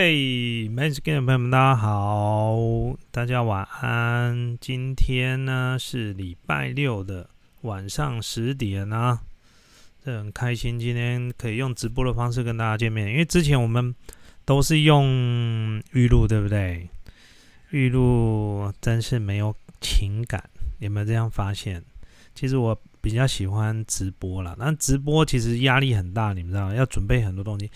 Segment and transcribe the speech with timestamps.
[0.00, 2.56] 嘿，美食的朋友们，大家好，
[3.10, 4.56] 大家晚安。
[4.60, 7.28] 今天呢是礼拜六的
[7.62, 9.22] 晚上十点啊，
[10.04, 13.10] 这很开心，今天可以用直播的方式跟大家见面。
[13.10, 13.92] 因为之前我们
[14.44, 16.88] 都是用预录，对不对？
[17.70, 21.82] 预录真是没有情感，有没有这样发现？
[22.36, 27.68] 其实我比较喜欢直播啦，那直播其实压力很大，你们知道，要准备很多东西。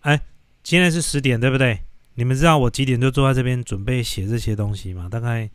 [0.00, 0.20] 哎。
[0.68, 1.80] 现在是十点，对不对？
[2.16, 5.08] 你们知道我几点就坐在这边准备写这些东西吗？
[5.08, 5.48] 大概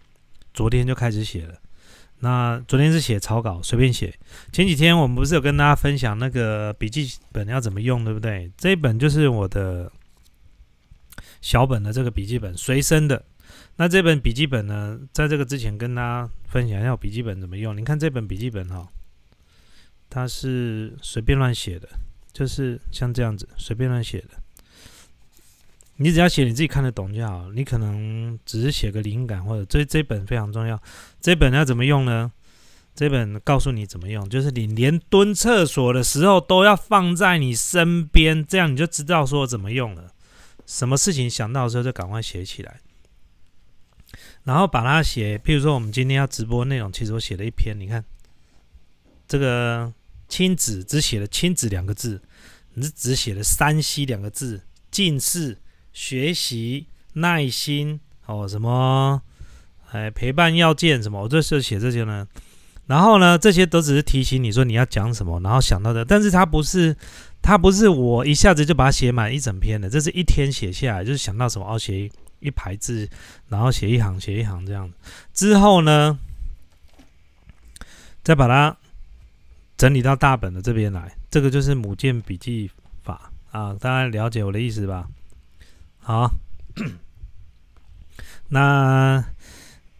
[0.55, 1.53] 昨天就开始写了。
[2.21, 4.11] 那昨天是写草稿，随便写。
[4.51, 8.51] 前几天我们不是有跟大家分享那个笔记本要怎么用，对不对？
[8.57, 9.91] 这一本就是我的
[11.41, 13.23] 小本的这个笔记本，随身的。
[13.75, 17.77] 那这本笔记本呢，在这个之前跟大家分享一下笔记本怎么用。
[17.77, 18.89] 你看这本笔记本哈，
[20.09, 21.87] 它是随便乱写的，
[22.31, 24.41] 就是像这样子随便乱写的。
[26.03, 30.77] 你只要写你自己看得懂就好，你可能只是写个灵感，或者这这本非常重要。
[31.21, 32.29] 这本要怎么用呢？
[32.93, 40.11] 这本告诉你怎么用，就是你连蹲厕所的时候都要放在你身边，这样你就知道说怎么用了。
[40.65, 42.81] 什么事情想到的时候就赶快写起来，
[44.43, 45.37] 然后把它写。
[45.37, 48.03] 譬如说我们今天要直播内容，其实我写了一篇，你看
[49.25, 49.93] 这个
[50.27, 52.21] 亲子只写了亲子两个字，
[52.73, 55.59] 你只写了山西两个字，近视。
[55.93, 59.21] 学习耐心哦，什么
[59.91, 62.27] 哎陪伴要件什么，我这是写这些呢。
[62.87, 66.03] 然后呢，这些都只是提醒你说你要讲什么，然后想到的。
[66.03, 66.93] 但是它不是，
[67.41, 73.09] 它不是我一下子就把它写满一整篇的，这是一天写下来，就是想到什么哦，写一排字，
[73.47, 74.91] 然后写一行，写一行这样
[75.33, 76.19] 之后呢，
[78.21, 78.75] 再把它
[79.77, 81.15] 整理到大本的这边来。
[81.31, 82.69] 这个就是母舰笔记
[83.01, 85.07] 法啊，大家了解我的意思吧？
[86.03, 86.29] 好，
[88.49, 89.23] 那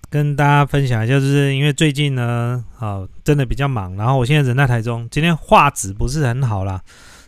[0.10, 6.84] 跟大家分享一下，就是因为最近呢，好真的比较忙，然后我现在人在台中，今天画质不是很好啦。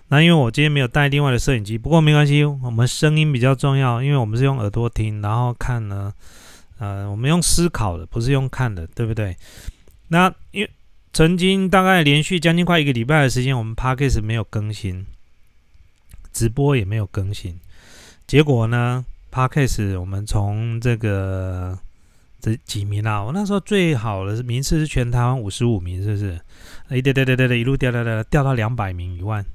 [0.10, 6.14] 那因为我今天没有带另外的摄影机，不过没关系，我们声音比较重要，因为我们是用耳朵听，然后看呢，
[6.78, 9.38] 呃，我们用思考的，不是用看的，对不对？
[10.10, 10.70] 那因为
[11.14, 15.08] 曾经大概连续将近快一个礼拜的时间，我们 p a c k a g e 没有更新，
[16.34, 17.58] 直播也没有更新。
[18.28, 21.78] 结果呢？Parkes 我们从这个
[22.40, 26.42] 这几名啊，我那时候最好的名次是全台湾五十五名，是不是？
[26.90, 29.46] 哎，对对对对对，一路掉掉掉掉到两百名以外，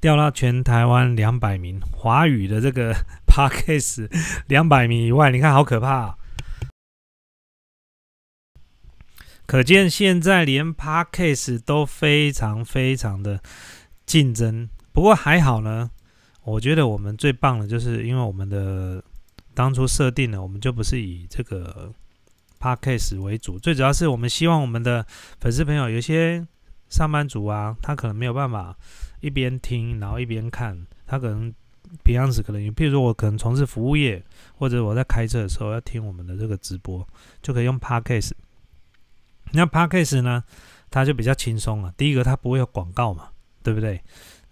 [0.00, 2.92] 掉到全台湾两百名华语的这个
[3.26, 4.08] Parkes
[4.48, 6.16] 两百名以外，你看好可怕！
[9.46, 13.40] 可见现在连 Parkes 都非常非常的
[14.04, 15.90] 竞争，不过还好呢。
[16.44, 19.02] 我觉得我们最棒的，就是因为我们的
[19.54, 21.92] 当初设定了，我们就不是以这个
[22.60, 25.06] podcast 为主，最主要是我们希望我们的
[25.40, 26.46] 粉丝朋友，有些
[26.88, 28.76] 上班族啊，他可能没有办法
[29.20, 31.52] 一边听然后一边看，他可能
[32.02, 34.22] 平常时可能，譬如说我可能从事服务业，
[34.56, 37.06] 或者我在开车的时候要听我们的这个直播，
[37.40, 38.32] 就可以用 podcast。
[39.52, 40.42] 那 podcast 呢，
[40.90, 41.92] 它就比较轻松了。
[41.96, 43.28] 第一个，它不会有广告嘛，
[43.62, 44.02] 对不对？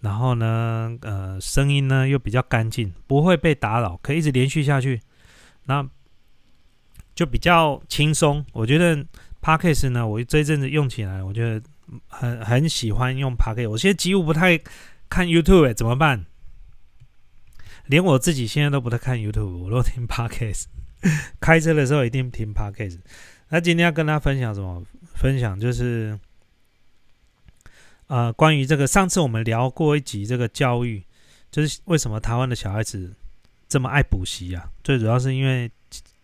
[0.01, 4.99] 然后呢，呃，声音呢又比较干净，不会被打扰，可以一直连续下去，
[5.65, 5.87] 那
[7.13, 8.43] 就比较轻松。
[8.51, 8.95] 我觉得
[9.41, 11.61] p a c k a g e 呢，我这一阵子用起来，我觉得
[12.07, 14.59] 很很喜欢用 p a c k a g e 我现在几乎不太
[15.07, 16.25] 看 YouTube，怎么办？
[17.85, 22.95] 连我自己现在都不太看 YouTube，我都听 p a c k a g e 开车的时候一定听 p a c k a g
[22.95, 22.99] e
[23.49, 24.83] 那今天要跟大家分享什么？
[25.13, 26.19] 分享就是。
[28.11, 31.01] 呃，关于这个，上次我们聊过一集这个教育，
[31.49, 33.13] 就是为什么台湾的小孩子
[33.69, 34.69] 这么爱补习啊？
[34.83, 35.71] 最主要是因为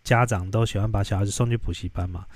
[0.04, 2.26] 家长都喜欢把小孩子送去补习班嘛。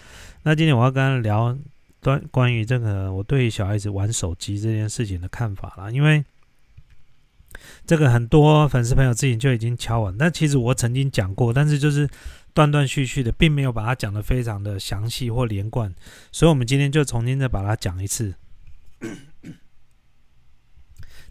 [0.42, 1.54] 那今天我要跟他聊
[2.02, 5.90] 关关于这个我对小孩子玩手机这件事情的看法啦。
[5.90, 6.24] 因为
[7.86, 12.08] 这个很多粉丝朋友之前就已经敲完，但其实我曾经讲过，但是就是
[12.54, 15.94] 断断续续的，并没有把它讲的非常的详细或连贯，
[16.30, 18.32] 所以我们今天就重新再把它讲一次。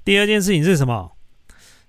[0.04, 1.12] 第二件事情是什么？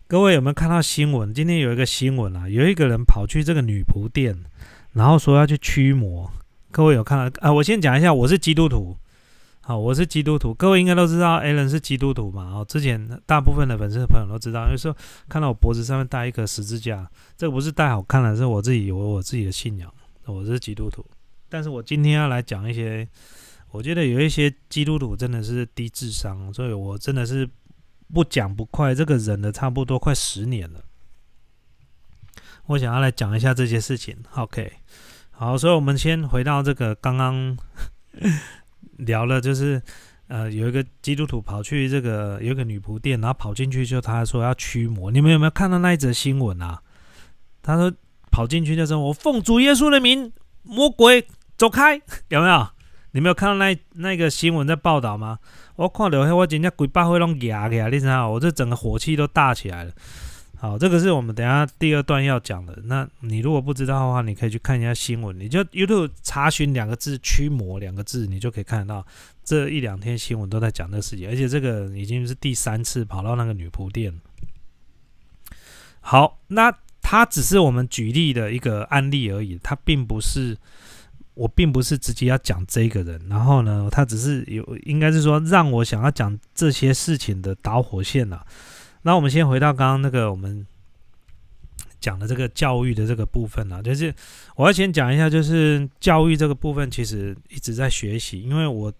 [0.07, 1.33] 各位有没有看到新闻？
[1.33, 4.45] 今天有一个新闻啊，有一个人跑去这个女仆店，
[4.93, 6.31] 然后说要去驱魔。
[6.71, 7.51] 各位有看到啊？
[7.51, 8.95] 我先讲一下，我是基督徒，
[9.63, 10.53] 好，我是基督徒。
[10.53, 12.53] 各位应该都知道，Allen 是基督徒嘛？
[12.53, 19.91] 哦，之前大部分的粉丝朋友都知道，有时候看到我脖子上面戴一个十字架，这不是戴好看的，是我自己有我自己的信仰，
[20.27, 21.03] 我是基督徒。
[21.49, 23.09] 但是我今天要来讲一些，
[23.71, 27.49] 我觉得有一些基督徒真的是低智商，所以我真的是。
[28.13, 30.81] 不讲不快，这个忍了差不多快十年了。
[32.67, 34.17] 我想要来讲一下这些事情。
[34.37, 34.73] OK，
[35.31, 37.57] 好，所以我们先回到这个刚刚
[38.99, 39.81] 聊了，就是
[40.29, 45.11] 呃，有一个基督徒跑去这个有一个女仆店，然后跑进去就他说要驱魔。
[45.11, 46.83] 你们有没有看到那一则新闻啊？
[47.63, 47.93] 他说
[48.31, 50.33] 跑进去就说：“我奉主耶稣的名，
[50.63, 51.27] 魔鬼
[51.57, 52.69] 走开！” 有没有？
[53.13, 55.39] 你没有看到那那个新闻在报道吗？
[55.77, 59.93] 我看到我今天鬼把会拢压起来，你知道我这整个火气都大起来了。
[60.57, 62.79] 好，这个是我们等下第二段要讲的。
[62.85, 69.05] 那你如果不知道的话，你可以去看一下新闻，你就 YouTube 查询两个字“驱魔”两个字，你就可以看得到
[69.43, 71.29] 这一两天新闻都在讲这个事情。
[71.29, 74.21] 而且这个已经是第三次跑到那个女仆店。
[76.01, 80.57] 好，那它只是我们举例的一个案例而已，它并不是。
[81.35, 88.45] 我并不是直接要讲这个人，然后呢，他只是有，应该是说让我想要讲这些事情的导火线呐。
[89.01, 90.67] 那我们先回到刚刚那个我们
[92.01, 94.15] 讲的这个教育的这个部分啊，就是
[94.57, 98.93] 我要先讲一下，就是教育这个部分其实一直在学习，因为我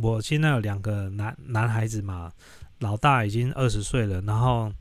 [0.00, 2.30] 我现在有两个男男孩子嘛，
[2.78, 4.72] 老大已经二十岁了，然后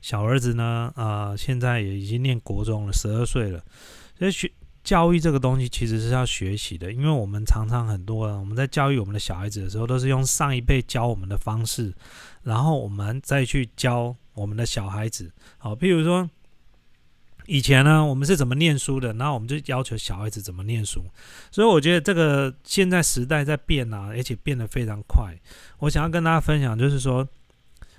[0.00, 3.62] 小儿子呢，呃，现在也已经念国中了，十二岁了，
[4.18, 4.50] 所以学。
[4.86, 11.92] 教育这个东西其实是要学习的，因为我们常常很多人我们在教育我们的小孩子的时候，都是用上一辈教我们的方式，
[12.44, 15.32] 然后我们再去教我们的小孩子。
[15.58, 16.30] 好，譬如说
[17.46, 21.02] 以前呢，我们是怎么念书的，然后我们就要求小孩子怎么念书。
[21.50, 25.36] 所以我觉得这个现在时代在变啊，而且变得非常快。
[25.80, 27.26] 我想要跟大家分享，就是说。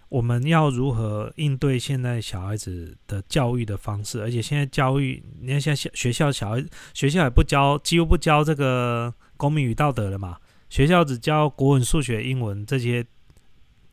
[0.09, 4.21] 我们要如何应对现在小孩子的教育的方式？
[4.21, 10.38] 而且现在教育，你看现在学校小孩学校也不教，几乎不教这个公民与道德了嘛？
[10.69, 13.06] 学校只教国文、数学、英文这些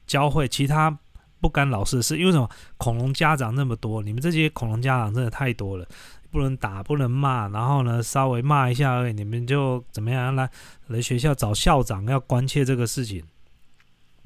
[0.06, 0.96] 教会，其他
[1.40, 2.16] 不干老师的事。
[2.16, 2.48] 因为什么？
[2.76, 5.86] 恐龙家长那么多，你们这些恐龙家长真的太多了，
[6.30, 10.48] 不能打，不能骂，然后呢，稍微骂一下而已，你们就怎么样来
[10.86, 13.24] 来学校找校长要关切这个事情？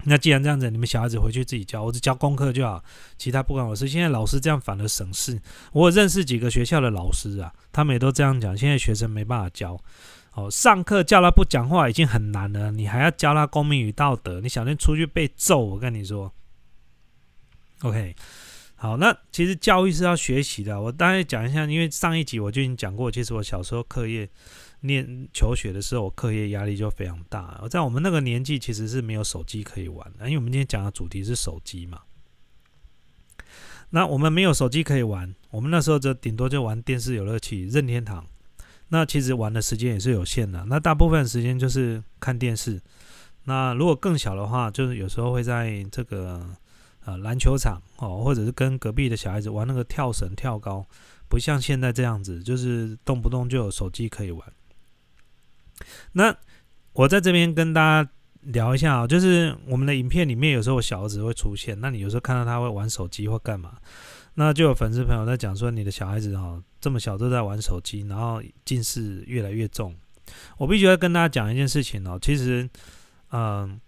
[0.05, 2.83] 那既然这样子，你们小孩子回去自己教，我只教功课就好，
[3.19, 3.89] 其他不管我事。
[3.89, 5.39] 现在老师这样反而省事。
[5.73, 8.57] 我认识几个学校的老师啊，他们也都这样讲。
[8.57, 9.79] 现在学生没办法教，
[10.35, 15.59] 哦，上课叫他不讲话已经很难了，你还要教他公民与道德，你小心出去被揍。
[15.59, 16.33] 我跟你说
[17.83, 18.15] ，OK，
[18.77, 20.81] 好，那其实教育是要学习的。
[20.81, 24.31] 我大概讲一下，因为上一集我就已经讲过，其实我小时候课业。
[24.81, 27.61] 念求学的时候，我课业压力就非常大。
[27.71, 32.03] 在我们那个年纪，其实是没有手机可以玩的，因为我们今天讲的主题是手机嘛。
[33.91, 38.27] 那我们没有手机可以玩，我们那时候就顶多就玩电视游乐器、任天堂。
[38.89, 42.81] 那其实玩的时间也是有限的，那大部分时间就是看电视。
[43.45, 46.47] 那如果更小的话，就是有时候会在这个
[47.05, 50.87] 呃篮球场哦，或者是跟隔壁的小孩子玩那个跳绳、跳高，
[51.29, 54.53] 不像现在这样子，就是动不动就有手机可以玩。
[56.13, 56.35] 那
[56.93, 58.11] 我在这边跟大家
[58.43, 63.79] 聊一下啊，就是我们的影片里面有时候我小儿子会出现，那你有时候看到他会玩手机或干嘛，
[64.35, 69.95] 那就有粉丝朋友在讲说你的小孩子哈这么小都在玩手机，然后近视越来越重。
[70.57, 72.69] 我必须要跟大家讲一件事情哦，其实，
[73.31, 73.81] 嗯，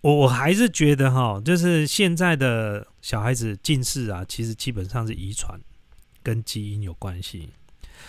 [0.00, 5.60] 我我还是觉得哈，就是现在的小孩子近视啊，其实基本上是遗传
[6.22, 7.50] 跟基因有关系，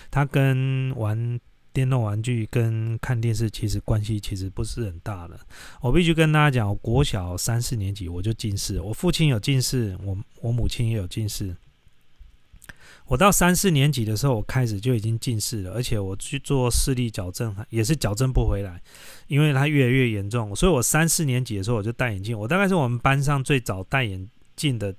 [0.10, 1.40] 他跟玩。
[1.74, 5.40] 电动玩具跟看电视其实关系其实不是很大的。
[5.82, 11.56] 我必须跟大家讲，国小三四年级我就近视，我父亲有近视，我我母亲也有近视。
[13.08, 18.82] 我到三四年级的时候，我开始就已经近视了，而且我去做视力矫正，也是矫正不回来，
[19.28, 20.56] 因为它越来越严重。
[20.56, 24.96] 所以我三四年级的时候我就戴眼镜，我大概是我们班上最早戴眼镜的。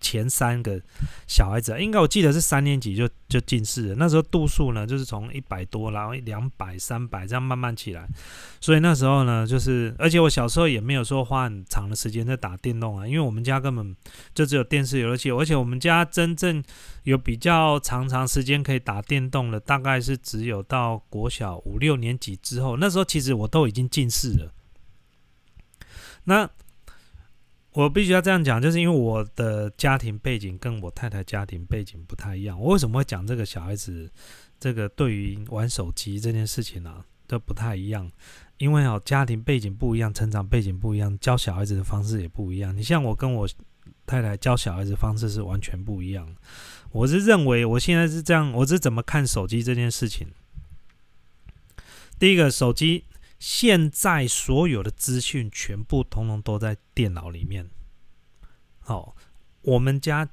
[0.00, 0.80] 前三个
[1.26, 3.94] 小孩子，应该我记得是三年级就就近视了。
[3.96, 8.06] 那时候度数呢，就是从一百多，然后两百、三百这样慢慢起来。
[8.60, 13.96] 所以那时候呢，就是而且我小时候也没有说花很长的时间在打电动啊，因为我们家根本
[14.34, 16.62] 就只有电视游戏，而且我们家真正
[17.04, 22.76] 有比较长长时间可以打电动的，大概是只有到国小五六年级之后。
[22.76, 24.52] 那时候其实我都已经近视了。
[26.24, 26.50] 那
[27.76, 32.58] 我必须要这样讲，就是因为我的家庭背景跟我太太家庭背景不太一样。
[32.58, 34.10] 我为什么会讲这个小孩子
[34.58, 37.04] 这个对于玩手机这件事情呢？
[37.26, 38.10] 都不太一样，
[38.56, 42.74] 因为哦家庭背景不一样，成长背景不一样，教小孩子的方式也不一样。
[42.74, 43.46] 你像我跟我
[44.06, 46.34] 太太教小孩子方式是完全不一样。
[46.92, 50.28] 我是认为我现在是这样，我是怎么看手机这件事情？
[52.18, 53.04] 第一个，手机
[53.38, 57.68] 现在所有的资讯全部通通都在电脑里面。
[58.78, 59.14] 好，
[59.62, 60.28] 我们家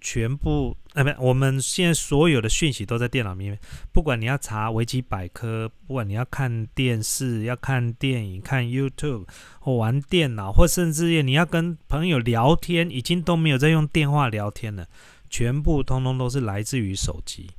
[0.00, 3.58] 全部啊，不，我们现在所有的讯息都在电脑里面。
[3.92, 9.26] 不管你要查维基百科，不管你要看电视、要看电影、看 YouTube
[9.58, 14.86] 或玩电脑，或甚至你要跟朋友聊天，已经都没有在用电话聊天了，
[15.28, 17.50] 全部通通都是来自于手机。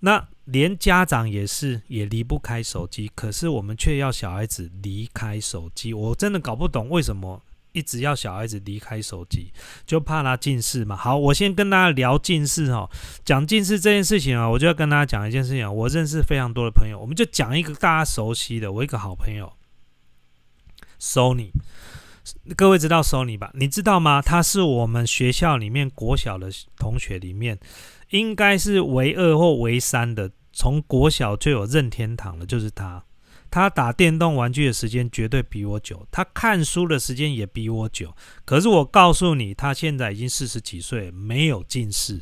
[0.00, 3.10] 那连家长也是，也离不开手机。
[3.14, 7.42] 可是我们却要小孩子离开手机，我真的搞不懂为什么
[7.72, 9.52] 一直要小孩子离开手机，
[9.86, 10.96] 就怕他近视嘛。
[10.96, 12.90] 好，我先跟大家聊近视哈，
[13.24, 15.72] 讲近视这件事情啊，我就要跟大家讲一件事情。
[15.72, 19.52] 我认识非常多的朋友，我们就讲一个大家熟悉的，我一个好朋友
[20.98, 21.52] ，Sony，
[22.56, 23.52] 各位知道 Sony 吧？
[23.54, 24.20] 你知道吗？
[24.20, 27.60] 他是我们学校里面国小的同学里面。
[28.10, 33.02] 应该是唯二或唯三的，从国小就有任天堂的，就是他。
[33.52, 38.14] 他打电动玩具的时间绝对比我久，他看书的时间也比我久。
[38.44, 42.20] 可是我告诉你，他现在已经四十几岁，没有近视，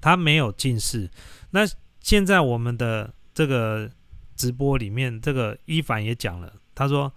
[0.00, 1.10] 他没有近视。
[1.50, 1.60] 那
[2.00, 3.90] 现在我们的这个
[4.34, 7.12] 直播里面，这个一凡也讲了，他说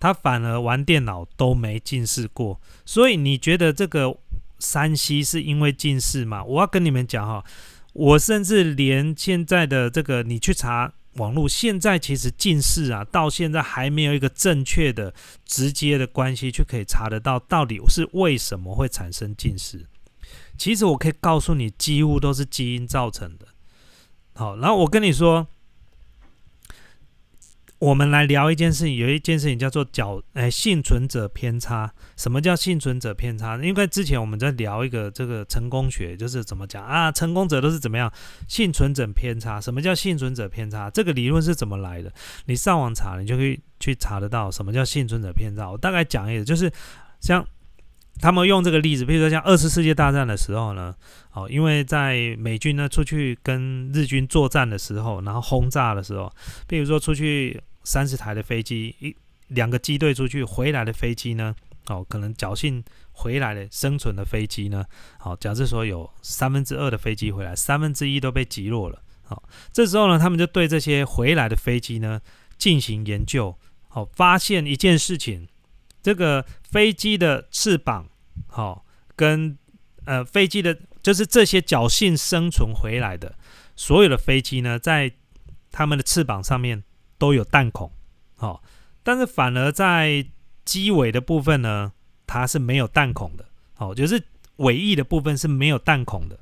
[0.00, 2.58] 他反而玩电脑都没近视过。
[2.86, 4.16] 所以你觉得这个？
[4.64, 6.42] 山西是因为近视嘛？
[6.42, 7.44] 我要跟你们讲哈，
[7.92, 15.12] 我甚至连现在的这个，你去查网络，现在其实近视啊，到现在还没有一个正确的、
[15.44, 19.86] 直接的关系，就可以查得到到底是为什么会产生近视。
[20.56, 23.46] 其实我可以告诉你，几乎都是基因造成的。
[24.32, 25.46] 好，然后我跟你说。
[27.84, 31.92] 我们来聊一件事情，有一件事情叫做“角诶幸存者偏差”。
[32.16, 33.58] 什么叫幸存者偏差？
[33.58, 37.12] 因为之前我们在聊一个这个成功学，就是怎么讲啊？
[37.12, 38.10] 成功者都是怎么样？
[38.48, 39.60] 幸存者偏差。
[39.60, 40.88] 什么叫幸存者偏差？
[40.88, 42.10] 这个理论是怎么来的？
[42.46, 45.70] 你上网查，你就可以去查得到什么叫幸存者偏差。
[45.70, 46.72] 我大概讲一下，就是
[47.20, 47.46] 像
[48.18, 50.94] 他们用这个例子，比如说像二次世界大战的时候呢，
[51.34, 56.32] 哦，因为在美军呢出去跟日军作战的时候，然后轰炸的时候，
[56.66, 57.62] 比如说出去。
[57.84, 59.14] 三十台的飞机，一
[59.48, 61.54] 两个机队出去回来的飞机呢？
[61.86, 64.82] 哦，可能侥幸回来的生存的飞机呢？
[65.18, 69.02] 好，假设说有三分之二的飞机回来，三分之一都被击落了。
[69.22, 72.20] 好，这时候呢，他们就对这些回来的飞机呢
[72.56, 73.54] 进行研究。
[73.88, 75.46] 好，发现一件事情：
[76.02, 78.08] 这个飞机的翅膀，
[78.46, 79.58] 好，跟
[80.06, 83.36] 呃飞机的，就是这些侥幸生存回来的
[83.76, 85.12] 所有的飞机呢，在
[85.70, 86.82] 他们的翅膀上面。
[87.24, 87.90] 都有弹孔，
[88.36, 88.62] 好，
[89.02, 90.26] 但是反而在
[90.62, 91.90] 机尾的部分呢，
[92.26, 94.22] 它是没有弹孔的，好，就是
[94.56, 96.38] 尾翼的部分是没有弹孔的，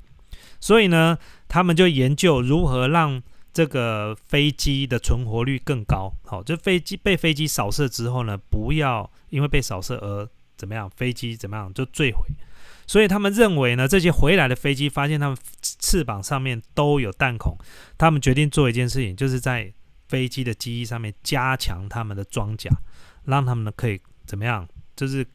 [0.58, 3.22] 所以呢，他们就研究如何让
[3.52, 12.26] 这个飞机的存活率更高，好，就飞机被飞机扫射之后呢，不要因为被扫射而怎么样，飞机怎么样就坠毁，
[12.88, 17.56] 所以他们认为呢，这些回来的飞机发现他们翅膀上面都有弹孔，
[17.96, 19.72] 他们决定做一件事情，就是在
[20.12, 22.68] 飞机的机翼上面加强他们的装甲，
[23.24, 24.68] 让他们呢可以怎么样？
[24.94, 25.26] 就是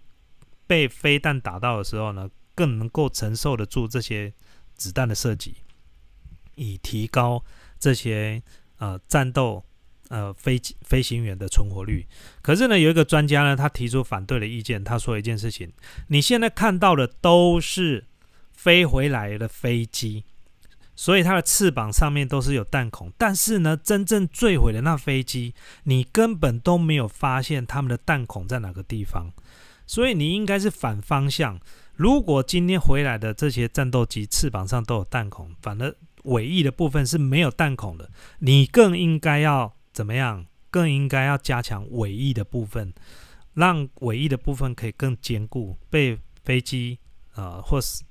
[0.67, 4.31] 被飞弹打到的时候呢，更能够承受得住这些
[4.75, 5.55] 子弹的射击，
[6.53, 7.43] 以提高
[7.79, 8.39] 这些
[8.77, 9.65] 呃战斗
[10.09, 12.05] 呃飞机飞行员的存活率。
[12.43, 14.83] 可是呢，有一个专家呢，他提出反对的意见。
[14.83, 15.73] 他说一件事情：
[16.09, 18.05] 你现在看到的都是
[18.53, 20.23] 飞回来的飞机。
[20.97, 29.31] 所以它的翅膀上面都是有弹孔，但是呢，真正坠毁的那飞机，你根本都没有发现他们的弹孔在哪个地方。
[29.85, 31.59] 所以你应该是反方向。
[31.95, 40.45] 如果今天回来的这些战斗机翅膀上都有弹孔，反而尾翼的部分是没有弹孔的，你更应该要怎么样？
[40.71, 42.91] 更应该要加强尾翼的部分，
[43.53, 46.97] 让尾翼的部分可以更坚固，被飞机
[47.35, 48.03] 啊或是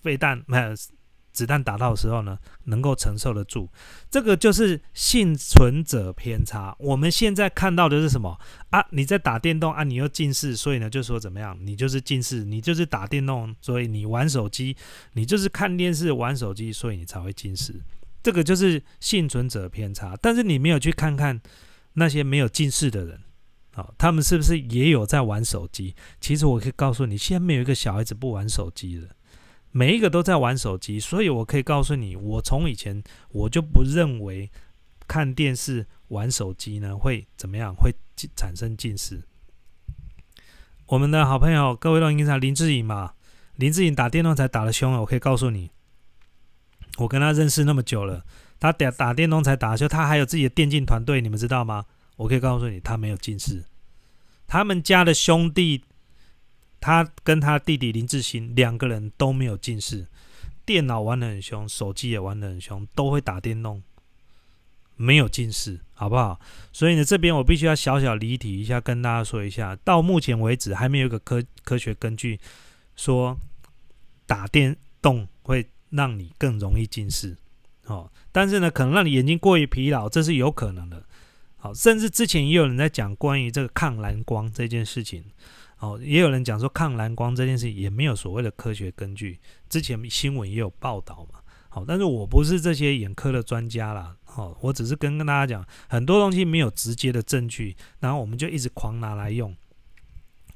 [0.00, 0.70] 飞弹没有。
[1.32, 3.68] 子弹打到的时候呢，能够承受得住，
[4.10, 6.74] 这个就是幸存者偏差。
[6.78, 8.38] 我们现在看到的是什么
[8.70, 8.84] 啊？
[8.90, 11.56] 你在打电动啊，你又近视，所以呢就说怎么样？
[11.60, 14.76] 你就是近视，你就是打电动，所以你玩手机，
[15.12, 17.80] 你就是看电视玩手机，所以你才会近视。
[18.22, 20.16] 这个就是幸存者偏差。
[20.20, 21.40] 但是你没有去看看
[21.94, 23.20] 那些没有近视的人，
[23.72, 25.94] 好，他们是不是也有在玩手机？
[26.20, 29.08] 其实我可以告诉你，现在没有一个小孩子不玩手机的。
[29.72, 34.50] 每一个都在玩手机，所以我可以告诉你，我从以前我就不认为
[35.06, 37.94] 看电视、玩手机呢会怎么样，会
[38.36, 39.22] 产生近视。
[40.86, 43.14] 我们的好朋友，各位都应该林志颖嘛，
[43.54, 45.00] 林志颖打电动才打得凶啊！
[45.00, 45.70] 我可以告诉你，
[46.98, 48.24] 我跟他认识那么久了，
[48.58, 51.84] 他打打电动才打得凶，他还有自己的电竞团队，你们知道吗？
[52.16, 53.64] 我可以告诉你，他没有近视。
[54.48, 55.84] 他们家的兄弟，
[56.80, 60.06] 他跟他弟弟林志兴两个人都没有近视，
[60.64, 63.82] 电脑玩的很凶，手机也玩的很凶，都会打电动，
[64.96, 66.40] 没有近视，好不好？
[66.72, 72.40] 所以呢，这边我必须要小小离题一下，跟大家说一下，到目前为止还没有一个科科学根据
[72.96, 73.36] 说
[74.26, 77.36] 打电动会让你更容易近视，
[77.86, 81.04] 哦，但是呢，可能让你眼睛过于疲劳，这是有可能的。
[81.56, 85.24] 好，甚至之前也有人在讲关于这个抗蓝光这件事情，
[85.80, 89.40] 哦，也有人讲说抗蓝光这件事也没有所谓的科学根据。
[89.68, 99.56] 之前新闻也有报道嘛，好，但是我不是这些眼科的专家啦，好，我只是跟跟大家讲，很多东西没有直接的证据，然后我们就一直狂拿来用。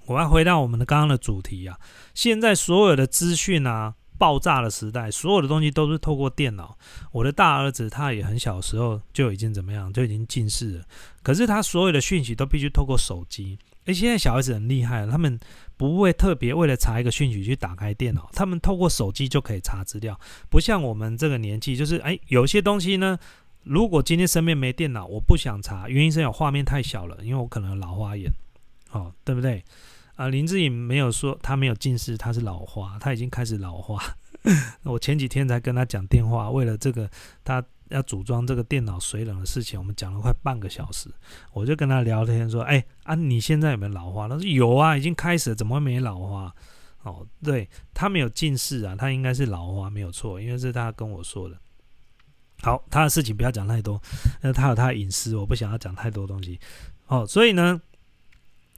[0.07, 1.78] 我要回到我们的刚刚的主题啊，
[2.14, 3.95] 现在所有的资讯啊。
[4.16, 6.78] 爆炸的时代，所有的东西都是透过电脑。
[7.11, 10.85] 我的大儿子他也很小时候就已经怎么样，就已经近视了。
[11.21, 13.59] 可是他所有的讯息都必须透过手机。
[13.87, 15.38] 诶，现在小孩子很厉害，他们
[15.76, 20.19] 不会特别为了查一个讯息去打开电脑，他们透过手机就可以查资料。
[20.49, 23.19] 不像我们这个年纪，就是诶，有些东西呢，
[23.62, 28.33] 如果今天身边没电脑，我不想查，原因是有画面太小了，因为我可能老花眼，
[28.93, 29.62] 哦，对不对？
[30.17, 34.00] 啊，林志颖没有说他没有近视，他是老花，他已经开始老花。
[34.85, 37.11] 我前几天才跟他讲电话，为了这个
[37.43, 41.08] 他要组装这个电脑水冷的事情，我们讲了快半个小时。
[41.52, 46.54] 我就跟他聊天说：“哎啊，你现在有没有老花？”他说：“有啊，已经开始了，怎么会没老花？”
[47.04, 51.58] 哦，对他没有近视啊，他应该是老花没有错，因为是他跟我说的。
[52.62, 54.00] 好，他的事情不要讲太多，
[54.42, 56.58] 那他有他的隐私，我不想要讲太多东西。
[57.06, 57.80] 哦，所以呢。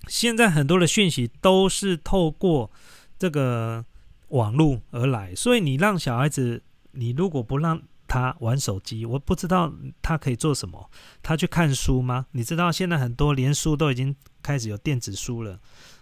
[0.09, 2.71] 现在很多的讯息都是透过
[3.19, 3.85] 这个
[4.29, 10.91] 网络而来，所以你让小孩子，你如果不让他玩手机，我不知道他可以做什么。
[11.23, 12.27] 他去看书吗？
[12.33, 15.59] 你知道现在很多连书都已经开始有电子书了，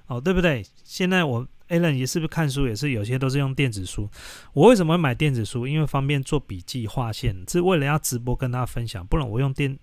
[0.07, 0.65] 哦，对不对？
[0.83, 4.09] 现在我 Alan 也是不是看书也是有些都是用电子书。
[4.53, 5.67] 我为什么会买电子书？
[5.67, 9.07] 因为方便做笔记、划线，是为了要直播跟大家分享。
[9.07, 9.79] 不然我用电，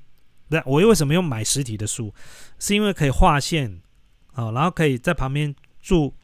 [0.49, 2.13] 对，我又为什么用买实体的书？
[2.59, 3.81] 是因为可以划线。
[4.33, 6.15] 哦，然后可以在旁边注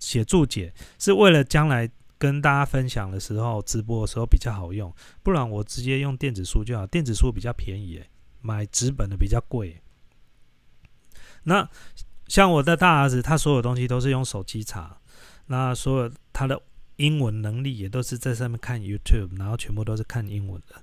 [0.00, 1.88] 写注解，是为了将来
[2.22, 4.94] 跟大家分享的时候，直播的时候比较好用。
[5.24, 8.00] 不然我直接用电子书就好，电子书比较便宜，
[8.40, 9.82] 买纸本的比较贵。
[11.42, 11.68] 那
[12.28, 14.96] 像我的大儿子，他所有东西都是用手机查，
[15.46, 16.62] 那所有他的
[16.94, 20.76] 英文能力也都是在上面看 YouTube，然后全部都是看英文的。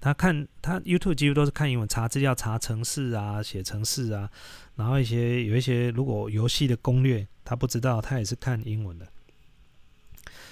[0.00, 4.30] 他看他 YouTube 几乎都是看英文，查资料、查城市啊、写城市啊，
[4.76, 9.08] 然后一些有一些如果游戏的攻略他不知道，他也是看英文的。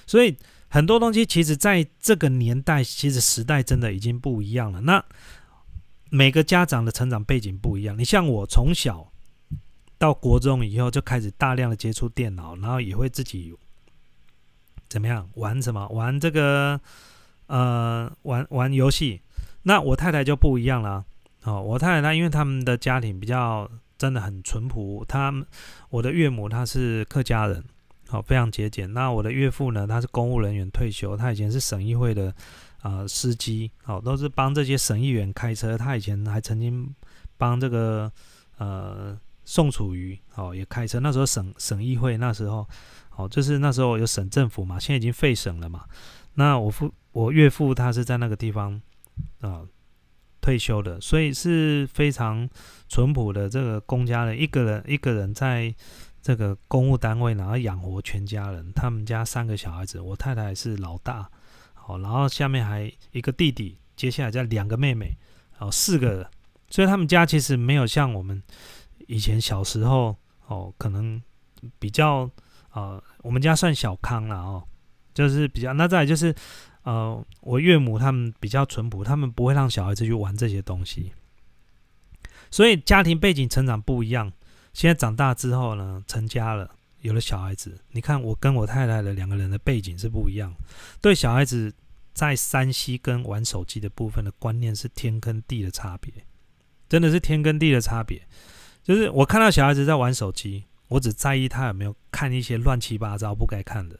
[0.06, 0.36] 所以
[0.68, 4.80] 很多东西其实在这个年代，其实时代真的已经不一样了。
[4.82, 5.04] 那
[6.10, 9.10] 每个家长的成长背景不一样，你像我从小
[9.98, 13.54] 到国中以后就开始大量的接触电脑，然后也会自己
[14.88, 16.80] 怎么样玩什么玩这个
[17.46, 19.22] 呃玩玩游戏。
[19.62, 21.04] 那我太太就不一样了，
[21.44, 25.32] 哦，我太太她因为他们的家庭比较真的很淳朴，他
[25.88, 27.64] 我的岳母她是客家人，
[28.12, 28.92] 好非常节俭。
[28.92, 32.34] 那我的岳父呢，他是公务人员退休，他以前是省议会的
[32.82, 35.78] 啊司机，好都是帮这些省议员开车。
[35.78, 36.94] 他以前还曾经
[37.38, 38.12] 帮这个
[38.58, 42.68] 呃宋楚瑜好也开车，那时候省省议会那时候
[43.08, 45.84] 好就是那时候有省政府嘛，现在已经废省了嘛。
[46.34, 48.80] 那我父我岳父他是在那个地方。
[49.42, 49.60] 啊，
[50.40, 52.48] 退休的，所以是非常
[52.88, 55.72] 淳朴的这个公家人，一个人一个人在
[56.22, 58.72] 这个公务单位，然后养活全家人。
[58.72, 61.28] 他们家三个小孩子，我太太是老大，
[61.74, 65.14] 好，然后下面还一个弟弟，接下来再两个妹妹，
[65.58, 66.30] 哦，四个。
[66.70, 68.42] 所以他们家其实没有像我们
[69.08, 71.20] 以前小时候哦，可能
[71.78, 72.30] 比较
[72.70, 74.64] 啊，我们家算小康了哦，
[75.12, 75.72] 就是比较。
[75.72, 76.34] 那再就是。
[76.84, 81.12] 呃，我岳母他们比较淳朴，他们不会让小孩子去玩这些东西，
[82.50, 84.32] 所以家庭背景成长不一样。
[84.72, 87.78] 现在长大之后呢，成家了，有了小孩子。
[87.90, 90.54] 你看我跟我太太的两个人的背景是不一样，
[91.00, 91.72] 对小孩子
[92.12, 96.12] 在山西跟玩手机的部分的观念是天跟地的差别，
[96.88, 98.20] 真的是天跟地的差别。
[98.82, 103.98] 就是我看到小孩子在玩手机，我只在意他有没有看一些乱七八糟不该看的。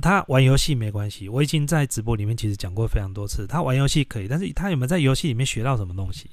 [0.00, 3.46] 他玩游戏没关系，我已经在直播里面其实讲过非常多次。
[3.46, 6.30] 他玩游戏可以，但是他有没有在游戏里面学到什么东西？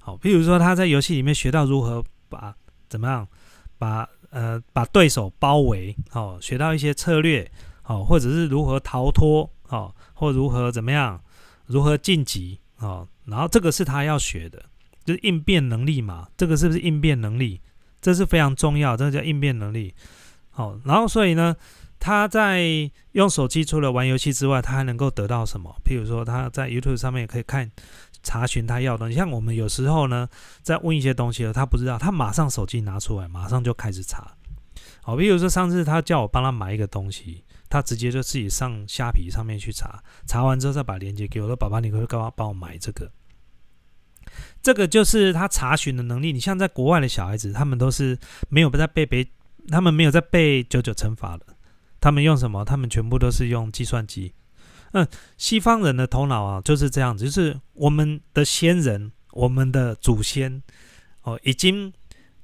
[0.00, 2.54] 好，比如说他在游戏里面学到如何把
[2.88, 3.28] 怎么样
[3.76, 7.50] 把呃把对手包围，好，学到一些策略，
[7.82, 11.22] 好，或者是如何逃脱，好，或如何怎么样
[11.66, 14.64] 如何晋级，好，然后这个是他要学的。
[15.02, 17.58] 就是应变能力嘛，这个是不是应变能力？
[18.02, 19.94] 这是非常重要，这个叫应变能力。
[20.50, 21.56] 好，然后所以呢，
[21.98, 25.74] 他在用手机除了玩游戏之外，他还能够得到什么？
[25.84, 27.68] 譬如说他在 YouTube 上面也可以看
[28.22, 29.14] 查询他要的东西。
[29.14, 30.28] 像我们有时候呢，
[30.62, 34.34] 在问一些东西了，他不知道，他马上手机拿出来，马上就开始查。
[35.02, 43.10] 好，比如说上次他叫我帮他买一个东西，他直接就自己上虾皮上面去查，查完之后再把链接给我，说：“爸爸，你可以干嘛帮我买这个？”
[44.62, 46.32] 这个就是他查询的能力。
[46.32, 48.16] 你像在国外的小孩子，他们都是
[48.48, 49.26] 没有在被别，
[49.68, 51.46] 他们没有在被九九乘法的，
[51.98, 52.64] 他们用什么？
[52.64, 54.32] 他们全部都是用计算机。
[54.92, 60.62] 嗯，西方人的头脑啊就是这样子，就是我们的先人，我们的祖先
[61.22, 61.92] 哦，已经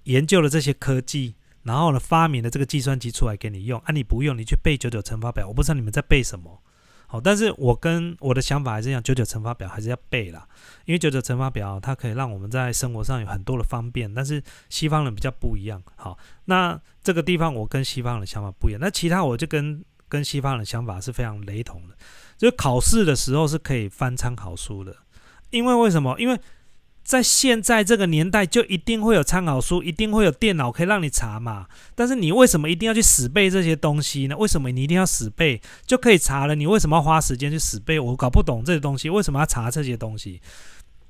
[0.05, 3.81] 研究了这些科技，然后呢发明了这个计算机出来给你用。
[3.81, 6.63] 啊，你不用，你去背九九乘法表，我不知道你们在背什么。
[7.09, 10.45] 好，但是我跟我的想法还是一样，九九乘法表还是要背啦，
[10.87, 15.81] 因为九九乘法表它可以让我们在生活上有很多的方便，但是西方人比较不一样。
[15.95, 21.97] 好，那这个地方我跟西方人的想法不一样，那其他我就跟跟西方人的想法是非常雷同的，
[22.37, 24.97] 就考试的时候是可以翻参考书的，
[25.51, 26.15] 因为为什么？
[26.19, 26.39] 因为
[27.03, 31.67] 在现在这个年代，就一定会有参考书，一定会有电脑可以让你查嘛。
[31.95, 34.37] 但是你为什么一定要去死背这些东西呢？
[34.37, 36.57] 为什么你一定要死背就可以查了？
[36.57, 38.01] 你为什么要花时间去死背？
[38.01, 40.41] 我搞不懂这些东西，为什么要查这些东西？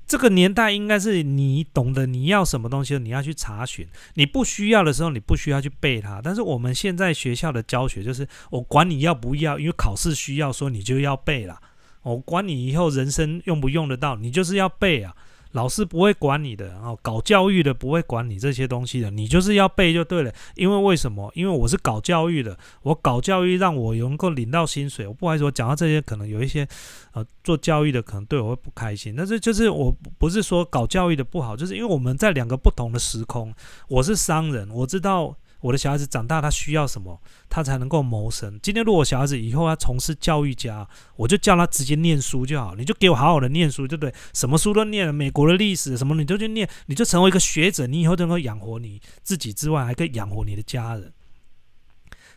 [0.07, 3.85] 这个年代应该是你懂得你要什么东西，你要去查询。
[4.13, 6.21] 你不需要的时候，你不需要去背它。
[6.23, 11.59] 但是我们现在学校的教学就是，我管你要不要，因为考试需要，说你就要背了。
[12.03, 15.13] 我管你以后人生用不用得到，你就是要背啊。
[15.51, 20.31] 老师不会管你的，然后搞教育的不会管你这些东西的，你就是要背就对了。
[20.55, 21.31] 因为为什么？
[21.35, 25.07] 因为我是搞教育的，我搞教育让我能够领到薪水。
[25.07, 26.67] 我不好意思，我讲到这些，可能有一些
[27.13, 29.15] 呃做教育的可能对我会不开心。
[29.15, 33.53] 但是就是我不是说搞教育的不好，就是因为我们在两个不同的时空。
[33.87, 35.35] 我是商人，我知道。
[35.61, 38.59] 我的小孩子长大，他需要什么，他才能够谋生。
[38.61, 44.13] 今天如果小孩子以后要从事教育家，我就叫他直接念书就好，你就给我好好的念书，对不对？
[44.33, 51.11] 什么书都念，美国的历史什么你都去念，你就成为一个学者，你以后能够养活你自己之外，还可以养活你的家人。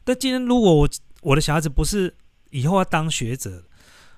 [0.02, 0.88] 但今天如果我
[1.22, 2.16] 我的小孩子不是
[2.50, 3.64] 以后要当学者，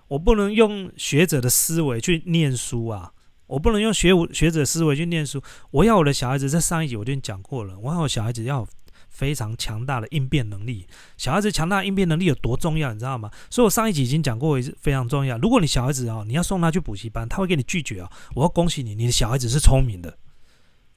[0.09, 3.13] 我不能用学者的思维去念书啊。
[3.49, 5.43] 我不能用学学者思维去念书。
[5.73, 7.79] 我要我的小孩子，在上一集我就讲过了。
[7.81, 8.67] 我要我小孩子要
[9.13, 10.89] 非常强大的应变能力。
[11.17, 13.31] 小孩子强大应变能力有多重要，你知道吗？
[13.49, 15.39] 所以我上一集已经讲过，非常重要。
[15.39, 18.11] 如果你小孩子啊，你要送他去补习班，他会给你拒绝啊。
[18.35, 20.19] 我要恭喜你，你的小孩子是聪明的。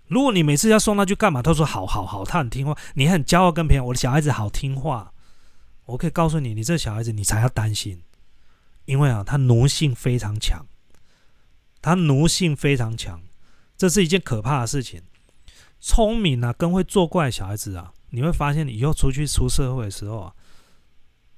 [0.08, 5.12] 如果你每次要送他去干嘛，他说好好好，他很听话，你很骄傲跟别人，我的小孩子好听话。
[5.86, 8.02] 我可以告诉你，你这小孩子你才要担心，
[8.86, 10.66] 因为啊，他奴性非常强。
[11.82, 13.22] 他奴性非常强，
[13.78, 15.04] 这是一件可怕的事情。
[15.80, 20.34] 聪明啊，跟会作怪小孩子啊，你会发现，你以后出去出社会的时候啊。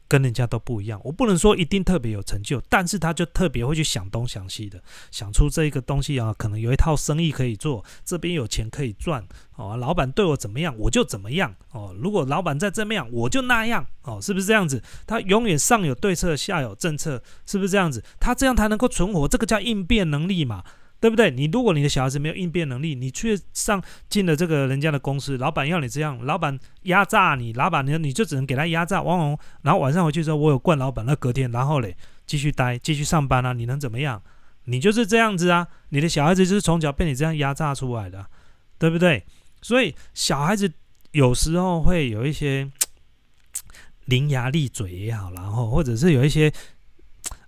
[0.09, 14.81] 跟人家都不一样，我不能说一定特别有成就，但是他就特别会去想东想西的，想出这一个东西啊，可能有一套生意可以做，这边有钱可以赚哦，老板对我怎么样，我就怎么样哦，如果老板再这么样，我就那样哦，是不是这样子？
[15.05, 18.01] 他永远上有对策，下有政策，是不是这样子？
[18.17, 20.63] 他这样才能够存活，这个叫应变能力嘛。
[20.99, 21.29] 对不对？
[21.29, 34.21] 你如果你的小孩子没有应变能力，你去上进了这个人家的公司，老板要你这样，老板压榨你，老板你你就只能给他压榨，往往然后晚上回去之后，我有惯老板，那隔天然后嘞继续待，继续上班啊，你能怎么样？
[34.65, 38.25] 你就是这样子啊，你的小孩子就是从小被你这样压榨出来的，
[38.79, 39.23] 对不对？
[39.61, 40.73] 所以小孩子
[41.11, 42.69] 有时候会有一些
[44.05, 46.51] 伶牙俐嘴也好，然后或者是有一些。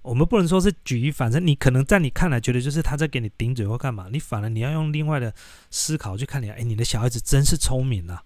[0.10, 5.32] 我们不能说是举一反三，你可能在你看来觉得就是他在给你顶嘴或干嘛，你反而你要用另外的
[5.69, 8.24] 思考去看你，哎，你的小孩子真是聪明啊，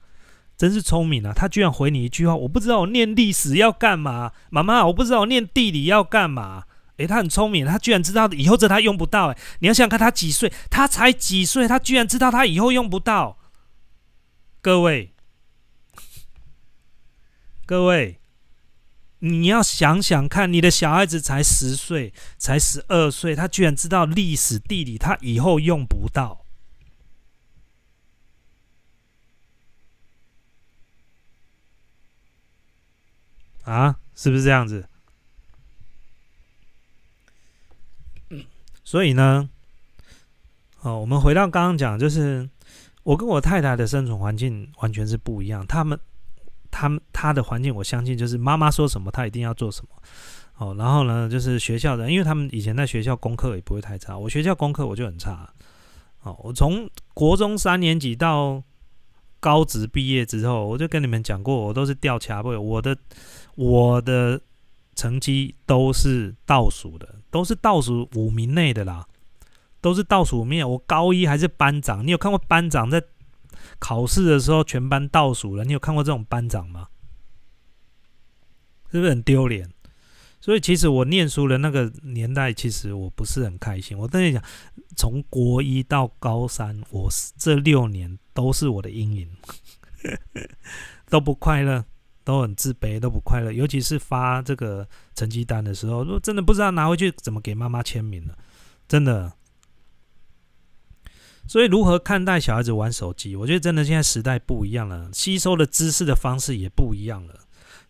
[0.56, 6.64] 真是聪明啊，他居然回你一句话，我不知道我念历史要干嘛，妈妈，我不知道我念地理要干嘛，
[6.96, 13.38] 诶，他很聪明，他居然知道以后这他用不到，诶，你要想看他几岁，他才几岁，他居然知道他以后用不到，
[14.62, 15.14] 各位，
[17.66, 18.22] 各位。
[19.26, 26.46] 你要想想看，你的小孩子才十岁，才十二岁，他居然知道历史地理，他以后用不到
[33.64, 33.98] 啊？
[34.14, 34.90] 是不是这样子？
[38.84, 39.50] 所以呢，
[40.82, 42.50] 哦，我们回到刚刚讲，就是
[43.04, 45.98] 我跟我太太的生存环境完全是不一样，他们。
[46.74, 49.90] 他们他的环境，我相信就是妈妈说什么，他一定要做什么。
[50.58, 55.48] 哦，然后呢，就是学校的，因为他们以前在学校功课也不会太差，我学校功课我就很差。
[56.24, 58.62] 哦，我从国中三年级到
[59.40, 62.98] 高职毕业之后，我就跟你们讲过，我都是掉卡位，我的
[63.56, 64.40] 我的
[64.96, 69.06] 成绩都是倒数的，都是倒数五名内的啦，
[69.82, 70.70] 都是倒数面。
[70.70, 73.04] 我高一还是班长，你有看过班长在
[73.84, 75.66] 考试的时候全班倒数了？
[75.66, 76.88] 你有看过这种班长吗？
[78.90, 79.70] 是不是很丢脸？
[80.40, 83.98] 所以其实我念书的那个年代，其实我不是很开心。
[83.98, 84.42] 我跟你讲，
[84.96, 89.30] 从国一到高三，我这六年都是我的阴影，
[91.12, 91.84] 都不快乐，
[92.24, 93.52] 都很自卑，都不快乐。
[93.52, 98.38] 尤其是发这个成绩单的时候，果真的不知道拿回去怎么给妈妈签名了，
[98.88, 99.34] 真的。
[101.48, 103.36] 所以如何看待小孩子玩手机？
[103.36, 107.42] 我觉得真的现在时代不一样了，吸收的知识的方式也不一样了。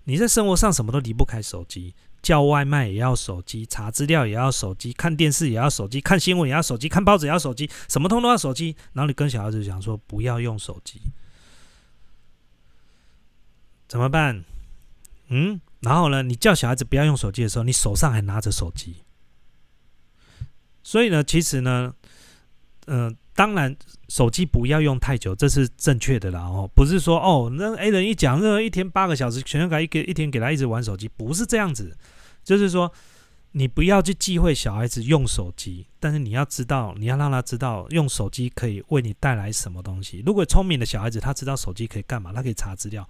[0.05, 1.95] 你在生活上什么都离不开手机。
[2.21, 8.77] 叫外卖也要手机，查资料也要手机，看电视也要手机，看新闻也要手机，看报纸也要手机，什么通都要手机。
[8.93, 11.01] 然后你跟小孩子讲说不要用手机，
[13.89, 14.45] 怎么办？
[15.27, 16.23] 嗯，然后呢？
[16.23, 19.03] 你叫小孩子不要用手机的时候，你手上还拿着手机。
[20.81, 21.93] 所以呢，其实呢，
[22.85, 23.17] 嗯。
[23.35, 23.75] 当然，
[24.09, 31.97] 手机不要用太久，这是正确的啦哦，不是说哦，那 A 人一讲，那一天八个小时，全给一个一天给他一直玩手机，不是这样子，
[32.43, 32.91] 就是说。
[33.55, 40.23] 你不要去忌讳小孩子用手机，但是你要知道，你要让他知道用手机可以为你带来什么东西。
[40.25, 43.03] 如果聪明的小孩子他知道手机可以干嘛，他可以查资料；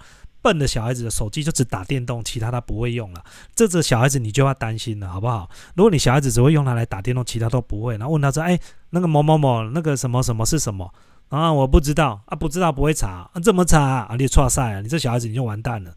[0.43, 3.23] 笨的小孩子的手机就只打电动，其他他不会用了。
[3.55, 5.49] 这只小孩子你就要担心了，好不好？
[5.75, 10.93] 如果你小孩子只会用它来打电动，其他都不会，然后问他说：“哎，那个某某某，那个什么什么是什么
[11.29, 11.51] 啊？
[11.51, 14.15] 我不知道啊，不知道不会查，这么查啊？
[14.19, 14.81] 你错赛啊！
[14.81, 15.95] 你这小孩子你就完蛋了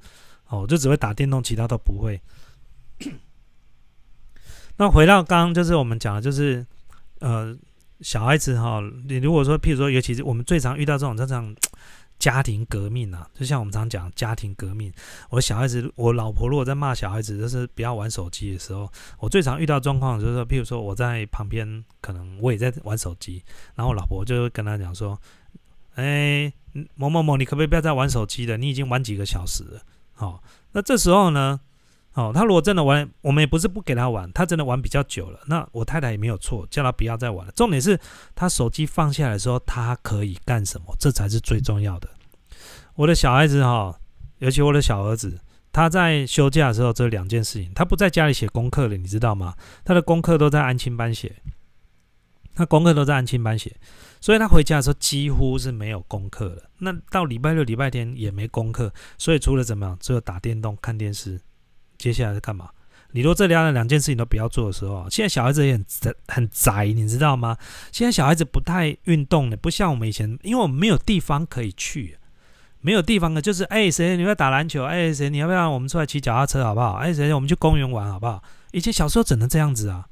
[0.49, 2.21] 哦，就只会打电动，其他都不会。
[4.79, 6.65] ”那回到刚刚，就是我们讲的，就是
[7.21, 7.57] 呃，
[8.03, 11.55] 小孩子哈，你如果说，譬如说，尤其是我们最常遇到这种这种
[12.19, 14.93] 家庭革命啊，就像我们常讲家庭革命，
[15.31, 23.43] 我小孩子，我老婆如果在骂小孩子，就是不要玩手机的时候，我最常遇到状况就是说，譬如说我在旁边，可能我也在玩手机，
[23.75, 25.21] 然后我老婆就会跟他讲说，
[25.95, 26.53] 哎，
[26.95, 28.57] 某某某，你可不可以不要再玩手机了？
[28.57, 29.83] 你已经玩几个小时了，
[30.15, 31.61] 好，那这时候呢？
[32.17, 37.53] 哦，他如果真的玩，我们也不是不给他玩，他真的玩比较久了，那我太太也没有错，叫他不要再玩了。
[37.53, 38.01] 重点是
[38.35, 40.97] 他手机放下来的时候，他可以干什么？
[40.99, 42.09] 这才是最重要的。
[42.95, 43.95] 我的小孩子哈，
[44.39, 45.39] 尤其我的小儿子，
[45.71, 49.55] 他在休假的时候，这两件事情，他不在家里写功课了，你知道吗？
[49.85, 51.37] 他的功课都在安亲班写，
[52.55, 53.77] 他功课都在安亲班写，
[54.23, 56.63] 所以他回家的时候几乎是没有功课了。
[56.79, 61.39] 那到礼拜六、礼拜天也没功课，所以除了怎么样，只有打电动、看电视。
[61.99, 62.71] 接下来是干嘛？
[63.13, 67.57] 你说这两两件事情都不要做的时候，现在小孩子也很宅，很宅，你知道吗？
[67.91, 72.19] 现在小孩子不太运动的，不像我们以前，因为我们没有地方可以去，
[72.81, 74.85] 没有地方的，就是哎谁你要打篮球？
[74.85, 76.95] 哎谁你要不要我们出来骑脚踏车好不好？
[76.95, 78.43] 哎谁我们去公园玩好不好？
[78.73, 80.09] 以前小时候只能这样子啊，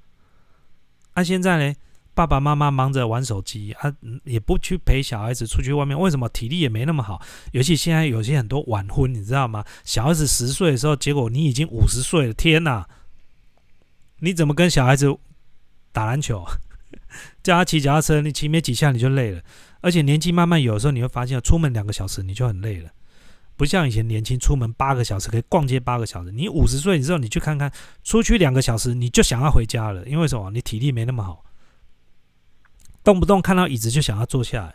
[1.13, 1.75] 啊现在呢？
[2.15, 5.99] 爸爸妈妈忙着玩手机啊，也不去陪小孩子出去外面。
[5.99, 7.21] 为什么体力也没那么好？
[7.53, 9.65] 尤其现在有些很多晚婚，你知道吗？
[9.85, 12.33] 小孩子十岁的时候，结果你已经五十岁了。
[12.33, 12.87] 天哪！
[14.21, 15.15] 你怎么跟小孩子
[15.93, 16.45] 打篮球？
[17.43, 19.43] 叫他骑脚踏车，你骑没几下你就累了。
[19.81, 22.89] 而且年纪慢慢有的时候你会发现，出门两个小时你就很累了，
[23.57, 26.31] 不像以前年轻，出门八个小时可以逛街八个小时。
[26.31, 27.71] 你五十岁之后，你去看看，
[28.03, 30.51] 出去两个小时你就想要回家了，因为什么？
[30.51, 31.45] 你体力没那么好。
[33.05, 34.75] 动不动看到椅子就想要坐下来，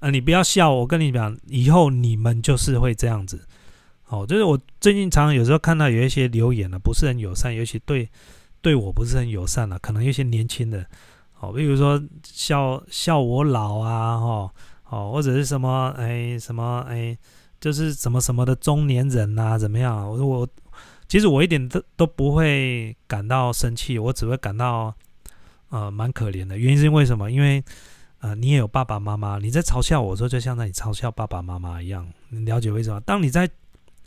[0.00, 0.10] 啊！
[0.10, 3.46] 你不要笑，我跟你讲，以后你们就是会这样子。
[4.08, 8.10] 哦，就是我最近常常有时候看到有一些留言呢，不是很友善，尤其对
[8.60, 9.78] 对我不是很友善了。
[9.78, 10.84] 可能有些年轻的，
[11.38, 14.52] 哦，比如说笑笑我老啊，哈，
[14.88, 17.16] 哦，或者是什么，哎，什么，哎，
[17.60, 20.10] 就是什么什么的中年人呐，怎么样？
[20.10, 20.48] 我说我
[21.06, 24.92] 其实我一点都都不会感到生气，我只会感到。
[25.70, 27.30] 呃，蛮可怜的，原因是为什么？
[27.30, 27.62] 因为，
[28.20, 32.08] 呃，你也有爸爸妈妈，你在嘲笑我说，就像在你嘲笑爸爸妈妈一样。
[32.30, 33.00] 你了解为什么？
[33.02, 33.48] 当你在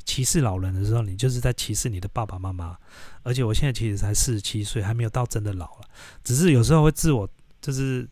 [0.03, 2.75] 歧视老人的时候，你就是在歧视你的爸爸妈妈。
[3.23, 5.87] 而且我现在其实才四十七岁，还没有到真的老了，
[6.23, 7.29] 只是有时候会自我
[7.61, 8.09] 就是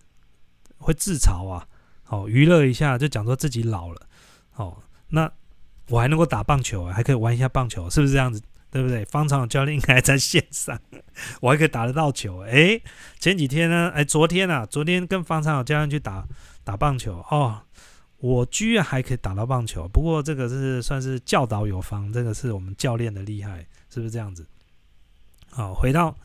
[0.78, 1.68] 会自嘲啊，
[2.10, 4.08] 哦，娱乐一下，就讲说自己老了，
[4.58, 4.78] 哦，
[5.10, 5.30] 那
[5.88, 8.40] 我还能够打棒球，还可以玩一下棒球，是不是这样子？
[8.72, 9.04] 对不对？
[9.06, 10.80] 方长教练应该在线上，
[11.42, 12.44] 我还可以打得到球。
[12.44, 12.80] 哎，
[13.20, 13.92] 前几天呢？
[13.96, 16.28] 哎，昨天啊，昨天跟方长教练去打
[16.64, 17.62] 打棒球哦，
[18.18, 19.88] 我居然还可以打到棒球。
[19.88, 24.46] 不过这个是算是教导有方，这个是我们教练的厉害，是不是这样子？
[25.50, 26.16] 好，回到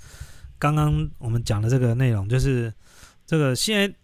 [0.59, 2.73] 刚刚我们讲的这个内容，就是
[3.25, 3.97] 这个现在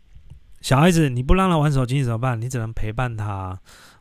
[0.62, 2.40] 小孩子你不让他玩手机怎么办？
[2.40, 3.60] 你只能陪伴他。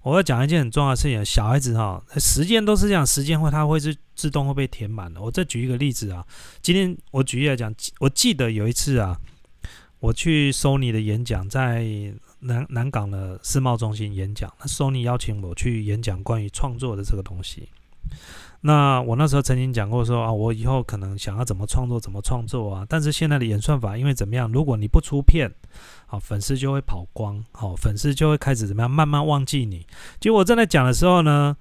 [0.10, 5.22] 我要讲一件很重要的事情，小孩子哈，时间都是这样，时间会它会是自动会被填满的。
[5.22, 6.26] 我再举一个例子啊，
[6.64, 9.16] 今天我举例来讲，我记得有一次啊，
[10.00, 11.86] 我去 Sony 的演讲，在
[12.40, 17.70] 南南港的世贸中心演讲，那 Sony 邀请我去演讲关于创作的这个东西。
[18.62, 25.52] 那我那时候曾经讲过说啊，我以后可能想要怎么创作怎么创作啊，但是现在的演算法因为怎么样，如果你不出片，
[26.06, 29.86] 好粉丝就会跑光，好粉丝就会开始怎么样慢慢忘记你。
[30.20, 31.56] 结果我正在讲的时候呢。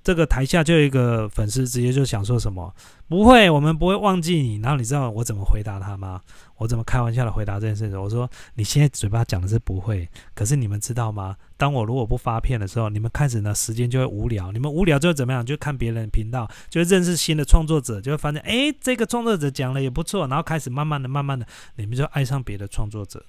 [0.00, 2.72] 这个台下就有一个粉丝直接就想说什么？
[3.08, 4.56] 不会，我们不会忘记你。
[4.56, 6.22] 然后你知道我怎么回答他吗？
[6.58, 8.00] 我怎么开玩笑的回答这件事情？
[8.00, 11.36] 我说你现在嘴巴讲的是不会，可是你们知道吗？
[11.56, 14.52] 当我如果不发片的时候，你们开始呢时间就会无聊。
[14.52, 15.44] 你们无聊就会怎么样？
[15.44, 20.26] 就看别人频道，就认识新的创作者，就会发现哎，这个创作者讲的也不错。
[20.26, 23.24] 然后开始慢慢的、慢慢的，你们就爱上别的创作者。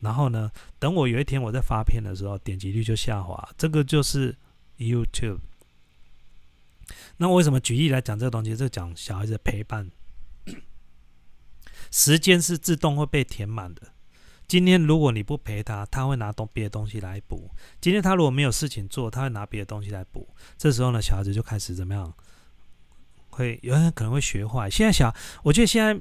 [0.00, 3.48] 然后呢，等我有一天我在发片的时候，点击率就下滑。
[3.56, 4.34] 这个就是
[4.78, 5.38] YouTube。
[7.16, 8.56] 那为什么举例来讲这个东西？
[8.56, 9.90] 这讲小孩子的陪伴，
[11.92, 13.82] 时间是自动会被填满的。
[14.48, 17.48] 今天如果你不陪他，他会拿东别的东西来补。
[17.80, 20.28] 今天他如果没有事情做，他会拿别的东西来补。
[20.58, 22.12] 这时候呢，小孩子就开始怎么样？
[23.30, 24.68] 会有人可能会学坏。
[24.68, 25.98] 现在小，我觉得现在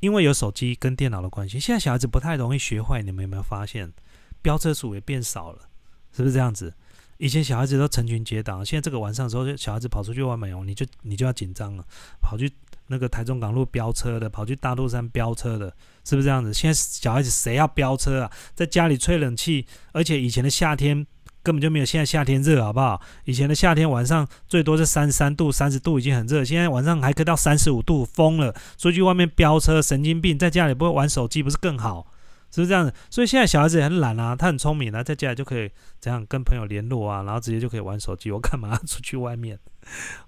[0.00, 3.02] 因为有手机跟电脑的关系，现在小孩子不太容易学坏。
[3.02, 3.92] 你们有没有发现，
[4.40, 5.68] 飙车数也变少了？
[6.12, 6.74] 是不是这样子？
[7.18, 11.86] 以前小孩子都成群结党，现在这个晚上时候，小孩子跑出去外面哦，你就你就要紧张了，
[12.20, 12.52] 跑去
[12.92, 15.74] 那个台中港路飙车的，跑去大肚山飙车的，
[16.04, 16.52] 是不是这样子？
[16.52, 18.30] 现在小孩子谁要飙车啊？
[18.54, 21.06] 在家里吹冷气，而且以前的夏天
[21.42, 23.00] 根本就没有现在夏天热，好不好？
[23.24, 28.54] 以前的夏天晚上最多是三十三度、三十度已经很热，现在晚上还可以到三十五度，疯了！
[28.76, 30.38] 出去外面飙车，神经病！
[30.38, 32.06] 在家里不会玩手机，不是更好？
[32.54, 32.92] 是不是这样子？
[33.08, 38.30] 所以现在小孩子也很懒啊，他很聪明啊，在家里就可以怎样跟朋友联络啊，然后直接就可以玩手机。
[38.30, 39.58] 我干嘛要出去外面？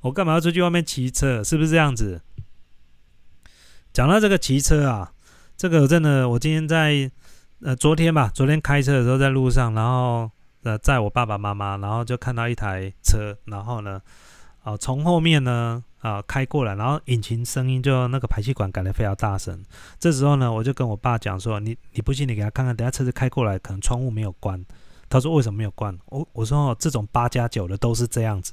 [0.01, 1.45] 我干嘛要出去外面骑车？
[1.45, 2.23] 是不是这样子？
[3.95, 5.13] 讲到这个骑车啊，
[5.57, 7.09] 这个真的，我今天在
[7.63, 10.29] 呃昨天吧，昨天开车的时候在路上，然后
[10.65, 14.03] 呃载我爸爸妈妈，然后就看到一台车，然后呢，
[14.65, 15.83] 啊从后面呢。
[16.05, 19.65] 啊，开过来，然后引擎声音就那个排气管改的非常大声。
[19.99, 24.63] 这时候呢，我就跟我爸讲说：“你你不信，你给他看看，等下车子开过来，可能窗户没有关。”
[25.09, 28.53] 他说：“为什么没有关？”我我说：“哦，这种八加九的都是这样子，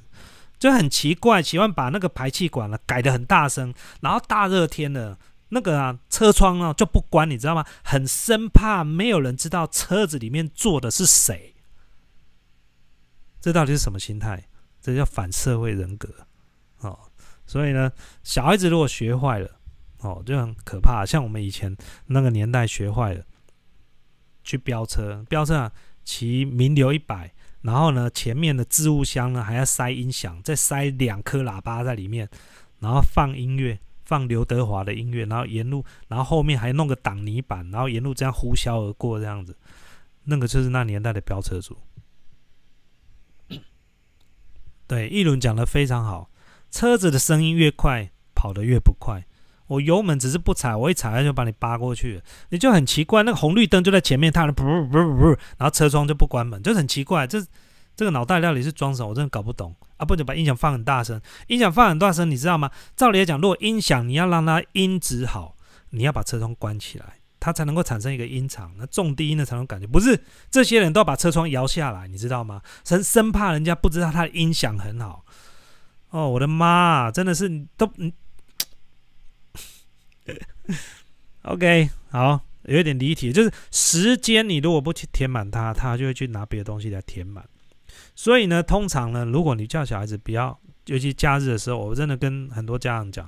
[0.58, 5.18] 就很奇怪，喜欢把那个排气管呢改的很大声，然后大热天的
[5.54, 7.66] 那个啊车窗呢就不关，你知道吗？
[7.84, 11.54] 很生怕没有人知道车子里面坐的是谁。
[13.40, 14.48] 这到底是什么心态？
[14.82, 16.10] 这叫反社会人格
[16.80, 16.98] 哦。”
[17.46, 17.92] 所以呢，
[18.24, 19.60] 小孩子如果学坏了，
[20.00, 21.06] 哦，就很可怕。
[21.06, 23.26] 像我们以前那个年代学坏了，
[24.44, 25.72] 去飙车，飙车啊，
[26.06, 32.30] 骑名流一百，然后呢，前面的置物箱呢还要塞音响，再塞两颗喇叭在里面，
[32.80, 33.78] 然后放音乐，
[34.12, 39.56] 放刘德华的音乐，然后沿路，然后后面还弄个挡泥板，然后沿路这样呼啸而过，这样子，
[40.26, 41.78] 那个就是那年代的飙车族。
[44.86, 46.30] 对，一轮讲的非常好。
[46.70, 49.26] 车子的声音越快，跑得越不快。
[49.68, 53.24] 我油门只是不踩，我一踩就把你扒过去，你就很奇怪。
[53.24, 57.26] 那个红绿灯就在前面，它不不不不，然后车窗就不关门，就很奇怪。
[57.26, 57.42] 这
[58.02, 59.10] 这个脑袋到底是装什么？
[59.10, 60.04] 我真的搞不懂啊！
[60.04, 62.72] 不能把音响放很大声，音响放很大声，你知道吗？
[62.96, 65.56] 照理来讲，如果音响你要让它音质好，
[65.92, 68.74] 你要把车窗关起来，它才能够产生一个音场。
[68.80, 69.86] 那重低音的才能感觉。
[69.86, 72.64] 不是这些人都要把车窗摇下来，你知道吗？
[72.84, 75.24] 生生怕人家不知道他的音响很好。
[76.10, 77.12] 哦，我的妈！
[77.12, 78.12] 真的是都嗯，
[81.44, 87.48] OK，好，有一点离题，就是时间你如果不去填满它，它就会去拿别的东西来填满。
[88.22, 90.56] 所以呢，通常呢，如果你叫小孩子不要，
[90.86, 93.28] 尤其假日的时候，我真的跟很多家长讲，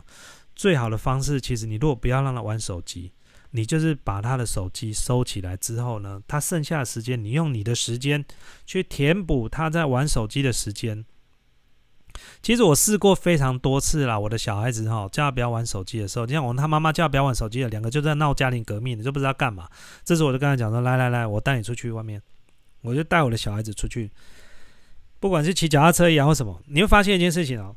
[0.56, 3.12] 最好的方式，其实你如果不要让他玩手机，
[3.50, 8.24] 你就是把他的手机收起来之后呢，他剩下的时间，你用你的时间
[8.68, 11.04] 去填补他在玩手机的时间。
[12.44, 19.68] 其实我试过非常多次啦，我的小孩子哈叫他不要玩手机的时候，你像我他妈妈叫他不要玩手机的，两个就在闹家庭革命，你就不知道干嘛。
[20.06, 22.22] 这时我就跟他讲说：“来来来，我带你出去外面，
[22.82, 24.12] 我就带我的小孩子出去，
[25.24, 27.74] 不管是骑脚踏车也好什么，你会发现一件事情哦，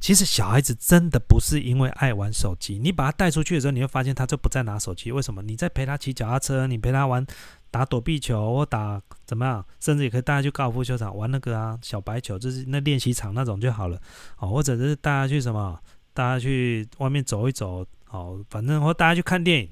[0.00, 5.12] 其实小孩子真的不是因为爱玩手机，你把他带出去的时候，你会发现他就不再拿手机。
[5.12, 5.42] 为什么？
[5.42, 7.26] 你在陪他骑脚踏车，你陪他玩。”
[7.70, 14.00] 打躲避球或打怎么样，甚至也可以带他去高尔夫球场玩那个啊小白球，就是那练习场那种就好了
[14.38, 14.48] 哦。
[14.48, 15.78] 或者是带他去什么，
[16.14, 19.68] 带他去外面走一走哦，反正或带他去看电影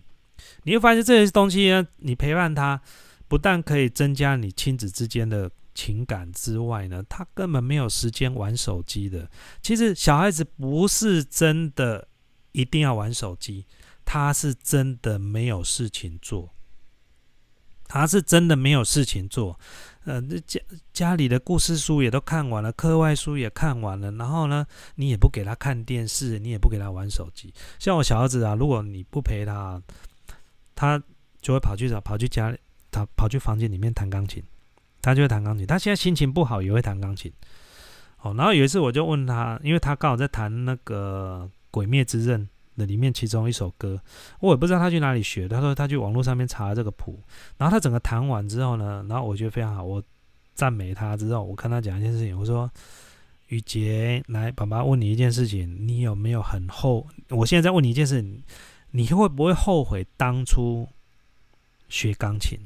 [0.64, 2.78] 你会发现这些东西呢，你陪伴他，
[3.28, 9.30] 不但可以增加你亲子之间的情感之外呢，他根本没有时间玩手机的。
[9.62, 12.08] 其实小孩子不是真的
[12.52, 13.66] 一定要玩手机，
[14.04, 16.54] 他是真的没有事情做，
[17.84, 19.60] 他是真的没有事情做。
[20.04, 20.60] 呃，这家
[20.92, 24.64] 家里的故事书也都看完了，课外书也看完了，然后呢，
[24.94, 27.52] 你也不给他看电视，你也不给他玩手机。
[27.78, 29.82] 像我小儿子啊，如果你不陪他，
[30.76, 31.02] 他
[31.42, 32.58] 就会跑去找，跑去家里，
[32.90, 34.40] 他跑去房间里面弹钢琴，
[35.06, 35.66] 他就会弹钢琴。
[35.66, 37.32] 他现在心情不好也会弹钢琴。
[38.20, 42.40] 哦，然后有一次我就问他，因为他刚好在弹那个《鬼灭之刃》。
[42.78, 43.98] 的里面其中一首歌，
[44.38, 45.48] 我也不知道他去哪里学。
[45.48, 47.18] 他说他去网络上面查了这个谱，
[47.56, 50.02] 然后他整个弹完之后呢，然后我觉得非常好，我
[50.52, 52.70] 赞美他之后，我跟他讲一件事情，我说
[53.48, 57.06] ：“雨杰，来，爸爸问你一件事情，你有没有很后？
[57.30, 58.22] 我现在在问你一件事，
[58.90, 60.86] 你会不会后悔当初
[61.88, 62.58] 学钢琴？”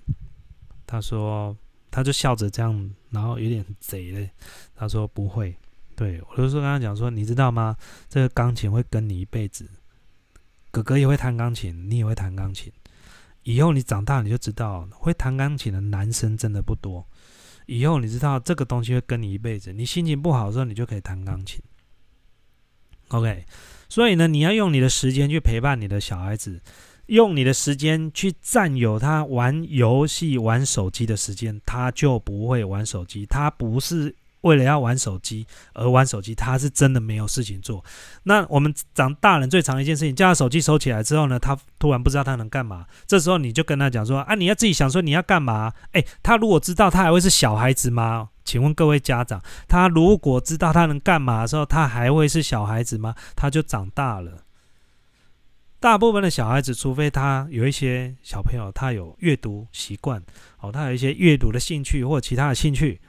[0.89, 1.57] 他说，
[1.91, 4.31] 他就笑着这样，然后有点贼嘞。
[4.75, 5.57] 他说不会。
[5.97, 7.77] 对我就说跟他讲说，你知道吗？
[8.09, 9.69] 这个钢琴会跟你一辈子。
[10.71, 12.73] 哥哥也会弹钢琴，你也会弹钢琴。
[13.43, 17.07] 以后你长大，你就知道会弹钢琴的男生真的不多。
[17.67, 19.73] 以后你知道这个东西会跟你一辈子。
[19.73, 21.61] 你心情不好的时候，你就可以弹钢琴。
[23.09, 23.45] OK，
[23.89, 26.61] 所以呢，你要用你的时间去陪伴你的小孩子，
[27.11, 33.27] 用你的时间去占有他玩游戏、玩手机的时间，他就不会玩手机。
[33.27, 34.17] 他不是。
[34.43, 37.85] 为了要玩手机而玩手机，他是真的没有事情做。
[38.23, 42.87] 那我们长大人最常一件事情，叫他手机收起来之后呢，他突然不知道他能干嘛。
[43.07, 48.31] 这时候你就跟他讲说：“啊，你要自己想说你要干嘛？”诶，他如果知道，他还会是小孩子吗？
[48.43, 53.15] 请问各位家长，他如果知道他能干嘛的时候，他还会是小孩子吗？
[53.37, 54.45] 他就长大了。
[55.81, 60.23] 大部分的小孩子，除非他有一些小朋友，他有阅读习惯，
[60.61, 63.01] 哦，他有一些阅读的兴趣或其他的兴趣。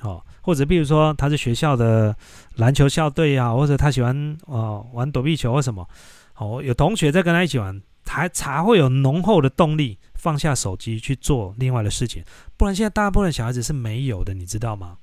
[0.00, 2.14] 哦，或者比如说他是学校的
[2.56, 5.88] 篮球校队啊，或者他喜欢哦玩躲避球或什么，
[6.36, 12.22] 哦有同学在跟他一起玩，才才会有浓厚的动力放下手机去做另外的事情，
[12.56, 14.98] 不然现在大部分小孩子是没有的，你知道吗？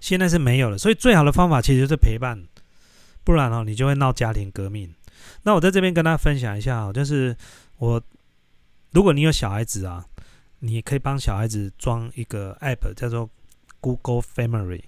[0.00, 2.44] 现在是没有了，所以最好的方法其实是陪伴，
[3.28, 4.90] 不然哦你就会闹家庭革命。
[5.42, 7.36] 那我在这边跟大家分享一下哦，就是
[7.76, 8.02] 我
[8.92, 10.02] 如果你有小孩子啊。
[10.60, 13.30] 你可以帮小孩子装一个 app，叫做
[13.80, 14.82] Google Family。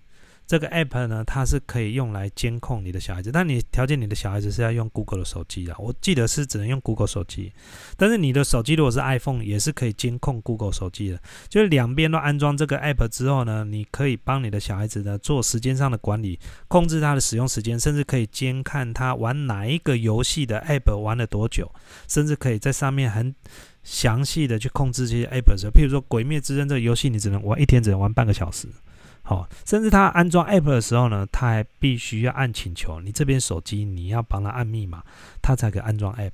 [0.50, 5.72] 这个 app 呢，它是可以用来监控你的小孩子，但你条件你的小孩子是要用 Google 的手机的。
[5.78, 7.52] 我记得是只能用 Google 手机，
[7.96, 11.20] 但是你的手机如果是 iPhone，也是可以监控 Google 手机的。
[11.48, 16.36] 就是两边都安装这个 app 之后呢，你可以帮你的小孩子呢做时间上的管理，
[16.66, 21.70] 控制他的使用时间，甚至可以监看他玩哪一个游戏的 app 玩了多久，
[22.08, 23.32] 甚至可以在上面很。
[23.82, 28.68] 详细的去控制这些 app 的时候，譬如说《鬼灭之刃》这个游戏，你只能玩一天，只能玩半个小时。
[29.22, 35.02] 好，甚至他安装 app 的时候呢，他还必须要按请求，你这边手机你要帮他按密码，
[35.40, 36.32] 他才可以安装 app。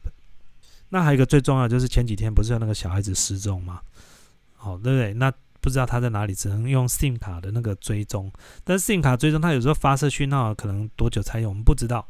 [0.88, 3.80] 那还有一个最重要就是前几天不是有那个小孩子失踪吗？
[4.54, 5.12] 好，对不对？
[5.14, 8.32] 那不知道他在哪里，只能用 SIM 卡的那个追踪。
[8.62, 12.06] 但是 SIM 卡追踪，它有时候发射讯号可能多久才有，我们不知道。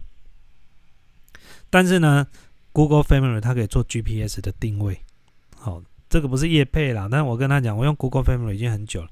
[1.71, 2.27] 但是呢
[2.73, 5.01] ，Google Family 它可以做 GPS 的定位。
[5.57, 9.09] 好，这个不是叶配啦，但是我跟他讲，我用 Google Family 已经很久了。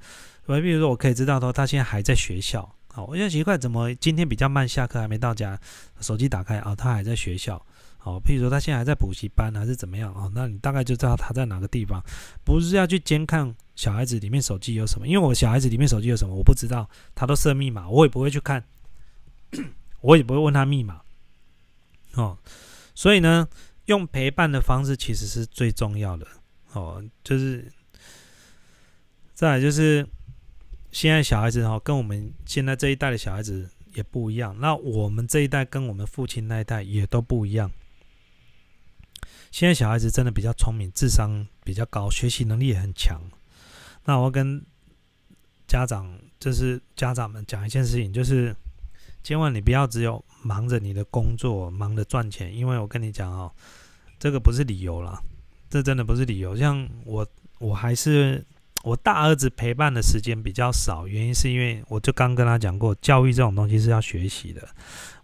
[0.47, 2.75] 我比如说，我可以知道说他现在还在学校。
[2.93, 5.59] 好，我现在奇怪，怎么今天比较慢，下课还没到家，
[6.01, 7.61] 手机打开啊，他还在学校。
[7.99, 10.31] 好，譬如说他现在还在补习班还是怎么样啊？
[10.35, 12.01] 那你大概就知道他在哪个地方。
[12.45, 18.63] 不是要去监看小孩子里面手机有什么，因为我小孩子里面手机有什么我不知道，他都设密码，我也不会去看，
[20.03, 21.01] 我也不会问他密码。
[22.13, 22.39] 哦，
[22.95, 23.49] 所以呢，
[23.87, 26.27] 用陪伴的方式其实是最重要的。
[26.75, 27.67] 哦，就是
[29.33, 30.07] 再来就是
[30.95, 34.57] 现在小孩子哈，跟我们现在这一代的小孩子也不一样。
[34.61, 37.69] 那我们这一代跟我们父亲那一代也都不一样。
[39.51, 43.21] 现在小孩子真的比较聪明，智商比较高，学习能力也很强。
[44.05, 44.65] 那我跟
[45.67, 48.55] 家长，就是家长们讲一件事情，就是
[49.25, 53.53] 千万你不要只有忙着你的工作，忙着赚钱，因为我跟你讲哦，
[54.21, 55.21] 这个不是理由了。
[55.69, 56.57] 这真的不是理由。
[56.57, 57.27] 像我，
[57.59, 58.47] 我还是
[58.85, 64.61] 我大儿子陪伴的时间比较少，原因是因为我就刚跟他讲过，教育这种东西是要学习的。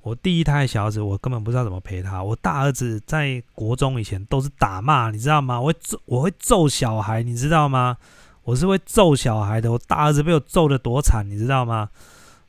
[0.01, 2.25] 我第一胎小儿子，我根本不知道怎么陪他。
[2.25, 5.61] 我大儿子在国中以前都是打骂，你知道吗？
[5.61, 7.99] 我会揍，我会揍小孩，你知道吗？
[8.45, 9.71] 我是会揍小孩的。
[9.71, 11.91] 我大儿子被我揍的多惨，你知道吗？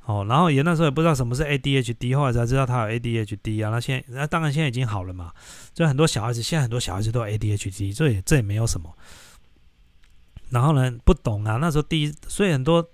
[0.05, 3.69] 哦，然后也那时候也不知道什么是 ADHD，后来才知道他有 ADHD 啊。
[3.69, 5.33] 那现在那当然现在已经好了嘛。
[5.73, 8.89] 就很多小孩子，现在很多小孩子都有 ADHD，这也这也没有什么。
[10.51, 12.87] 然后呢，不懂啊，那时候第一，所以很多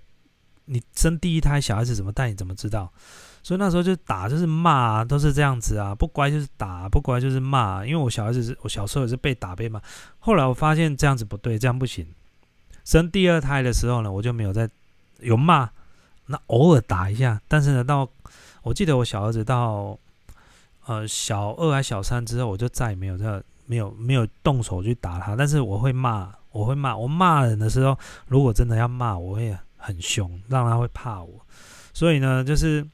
[0.64, 2.90] 你生第一胎小孩子怎么带，你怎么知道？
[3.42, 7.86] 所以那时候就打，就是骂，都是这样子啊，不乖就是打，不乖就是骂。
[7.86, 9.80] 因为我小孩子是我小时候也是被打被骂，
[10.18, 12.06] 后来我发现这样子不对，这样不行。
[12.84, 14.68] 生第二胎的时候呢，我就没有再
[15.20, 15.70] 有骂，
[16.26, 17.40] 那偶尔打一下。
[17.48, 18.08] 但是呢，到
[18.62, 19.98] 我记得我小儿子到
[20.86, 25.34] 呃小二还小三之后，我就再也没有再没有没有动手去打他。
[25.36, 31.44] 但是我会骂，我会骂，我骂人的时候，如果真的要骂，我会很凶，让他会怕我。
[31.92, 32.86] 所以呢，就是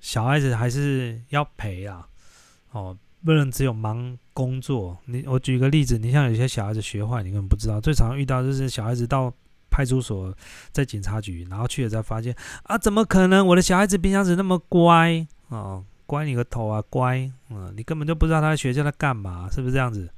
[0.00, 2.06] 小孩子还是要陪啊，
[2.72, 4.96] 哦，不能只有忙工作。
[5.06, 7.80] 你我举个例子，你像有些小孩子学坏，你根本不知道。
[7.80, 9.32] 最常遇到就是小孩子到
[9.70, 10.34] 派出所，
[10.72, 12.34] 在警察局，然后去了才发现
[12.64, 13.46] 啊，怎么可能？
[13.46, 20.08] 我的小孩子平常时那么乖啊，乖你个头啊，乖，嗯，你根本就不知道他在学校在干嘛，是不是这样子？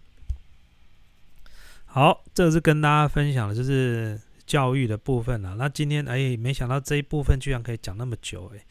[1.94, 5.54] 好，这是跟大家分享的，就是教育的部分啊。
[5.58, 8.64] 那今天哎，没想到这一部分居然可以讲那么久哎，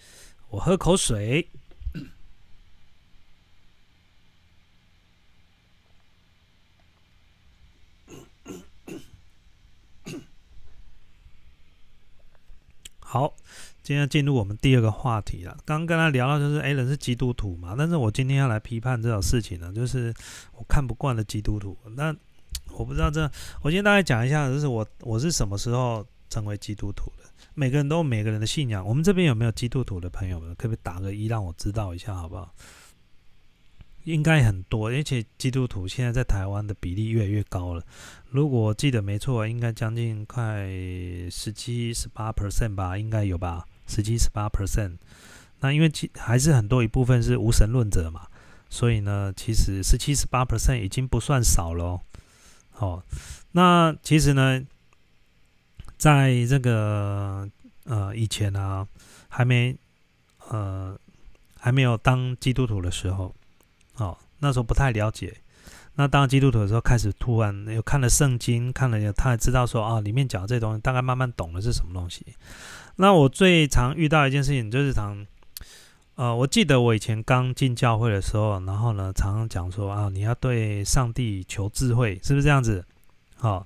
[0.50, 1.48] 我喝口水。
[13.02, 13.36] 好，
[13.84, 15.56] 今天进入我们第二个话题了。
[15.64, 17.76] 刚刚跟他聊到就是，哎，人是基督徒嘛？
[17.78, 20.12] 但是我今天要来批判这种事情呢，就是
[20.54, 21.78] 我看不惯的基督徒。
[21.96, 22.16] 那
[22.78, 23.30] 我不知道这，
[23.62, 27.24] 我今天大概讲一下，就是我我是什么时候成为基督徒的？
[27.54, 28.86] 每个人都有每个人的信仰。
[28.86, 30.56] 我们这边有没有基督徒的朋友们？
[30.56, 32.54] 可不可以打个一，让我知道一下，好不好？
[34.06, 37.84] 应该很多，而且基督徒现在在台湾的比例越来越高了。
[38.30, 40.66] 如果记得没错，应该将近快
[41.30, 44.98] 十七、十八 percent 吧，应该有吧，十七、十八 percent。
[45.60, 48.26] 那因为其还是很多一部分是无神论者嘛，
[48.70, 52.02] 所以呢，其实十七、十八 percent 已经不算少了。
[52.82, 53.02] 哦，
[53.54, 54.62] 那其实呢，
[55.98, 57.48] 在这个
[57.86, 58.86] 呃以前啊，
[59.30, 59.78] 还没
[60.50, 60.98] 呃
[61.58, 63.34] 还没有当基督徒的时候。
[63.98, 65.36] 哦，那时候不太了解，
[65.94, 72.26] 那当基督徒的时候，开始突然又看了圣经，看了他也知道说啊，里面讲这东西，大概慢慢懂了是什么东西。
[72.96, 75.28] 那我最常遇到一件事情就是常，
[76.22, 82.86] 呃，我记得我以前刚进教会的时候，然后呢，常常讲说啊，你要对上帝求智慧，是不是这样子？
[83.38, 83.66] 好，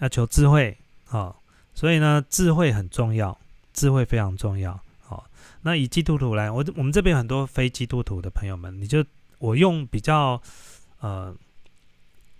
[0.00, 1.40] 要求智慧，好，
[1.72, 3.38] 所以呢，智慧很重要，
[3.72, 4.76] 智慧非常重要。
[4.98, 5.24] 好，
[5.60, 9.04] 那以基督徒来，我我们这边很多非基督徒的朋友们，你就。
[9.38, 10.40] 我用比较，
[11.00, 11.34] 呃，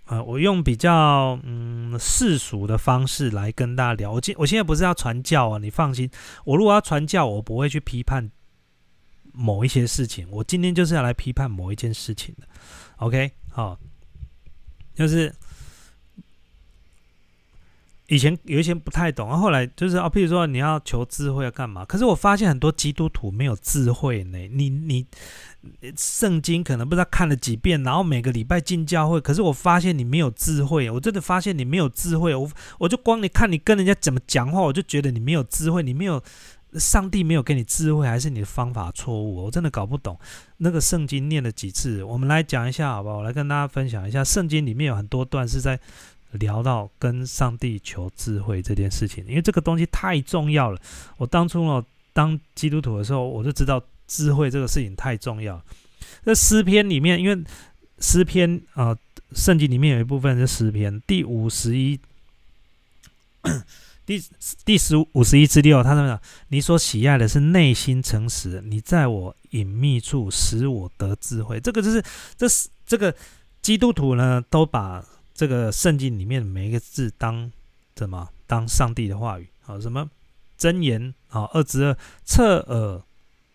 [0.07, 4.11] 呃，我用比较嗯世俗的方式来跟大家聊。
[4.13, 6.09] 我今我现在不是要传教啊，你放心。
[6.45, 8.31] 我如果要传教，我不会去批判
[9.33, 10.25] 某一些事情。
[10.31, 12.47] 我今天就是要来批判某一件事情的。
[12.97, 13.77] OK，好，
[14.95, 15.33] 就是。
[18.07, 21.85] 以前有一些不太懂啊，后来就是啊，譬如说你要求智慧要干嘛？
[21.85, 24.37] 可是我发现很多基督徒没有智慧呢。
[24.51, 25.07] 你你
[25.95, 30.91] 圣经可能不知道看了几遍，然后每个礼拜进教会，可是我发现你没有智慧。
[30.91, 32.35] 我真的发现你没有智慧。
[32.35, 35.81] 我我就光你看你跟人家怎么讲话，我就觉得你没有智慧。
[35.81, 36.21] 你没有
[36.79, 39.45] 上帝没有给你智慧，还是你的方法错误？
[39.45, 40.19] 我真的搞不懂。
[40.57, 42.03] 那个圣经念了几次？
[42.03, 43.17] 我们来讲一下好不好？
[43.17, 45.79] 我来跟大家分享一下，圣经里面有很多段是在。
[46.39, 50.81] 聊到跟上帝求智慧这件事情，因为这个东西太重要了。
[51.17, 55.63] 我当初呢当基督徒的时候，我就知道智慧这个事情太重要。
[56.23, 57.43] 在诗篇里面，因为
[57.99, 58.97] 诗篇啊，
[59.33, 61.99] 圣经里面有一部分是诗篇，第五十一，
[64.05, 64.23] 第
[64.65, 72.03] 第十五十一之六，他说：“你所喜爱的是内心诚实，你在我隐秘处使我得智慧。”这个就是，
[72.37, 73.15] 这是这个
[73.61, 75.03] 基督徒呢都把。
[75.35, 77.51] 这个圣经里面每一个字当
[77.95, 79.49] 怎么当上帝的话语？
[79.63, 80.07] 好，什么
[80.55, 81.11] 真言？
[81.27, 83.01] 好，二之二，侧耳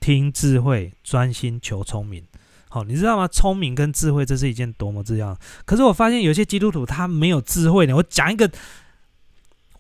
[0.01, 2.25] 听智慧，专心求聪明。
[2.69, 3.29] 好，你知道吗？
[3.29, 5.39] 聪明跟智慧，这是一件多么重要。
[5.65, 7.95] 可是我发现有些基督徒他没有智慧呢。
[7.95, 8.51] 我讲一个，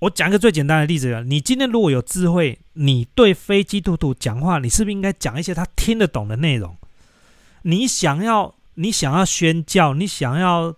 [0.00, 6.76] 我讲一个最简单的例子你今天如果有智慧，你对非基督徒讲话，你是不是应该讲一些他听得懂的内容？
[7.62, 10.76] 你想要，你想要宣教，你想要。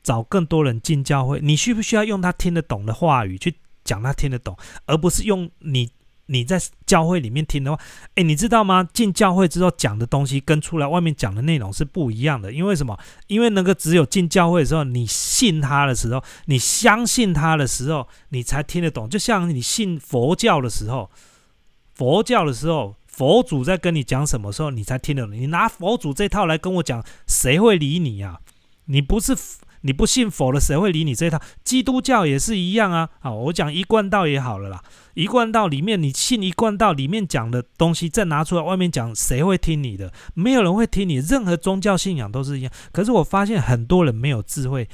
[0.00, 5.90] 找更多人进教会，你需不需要用他听得懂的话语去讲他听得懂，而不是用你
[6.28, 7.82] 你在教会里面听的话？
[8.14, 8.88] 诶，你知道吗？
[8.94, 12.50] 进教会之后讲的东西跟出来外面讲的内容是不一样的。
[12.52, 12.98] 因为什么？
[13.26, 19.08] 因为那个只有进教会的时候，你信他的时候，你相信他的时候，你才听得懂。
[19.08, 21.10] 就像你信佛教的时候，
[21.94, 22.94] 佛教的时候。
[23.10, 25.32] 佛祖在跟你讲什么时候，你才听得懂。
[25.32, 28.38] 你拿佛祖这套来跟我讲，谁会理你啊？
[28.84, 29.36] 你不是
[29.80, 31.40] 你不信佛了，谁会理你这套？
[31.64, 33.08] 基督教也是一样啊。
[33.18, 34.84] 好，我讲一贯道也好了啦。
[35.18, 40.12] 一贯道里面，你信一贯道里面讲的东西，再拿出来外面讲，谁会听你的？
[40.34, 41.16] 没有人会听你。
[41.16, 42.72] 任何宗教信仰都是一样。
[42.92, 44.88] 可是我发现很多人没有智慧，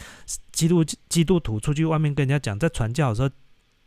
[0.50, 3.28] 基督基督徒出去外面跟人家讲，在传教的时候。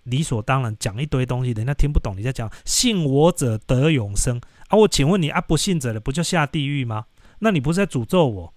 [0.03, 2.15] 理所当然讲一堆东西，人家听不懂。
[2.15, 4.77] 你在讲信我者得永生啊？
[4.77, 7.07] 我请问你啊，不信者的不就下地狱吗？
[7.39, 8.53] 那你不是在诅咒我？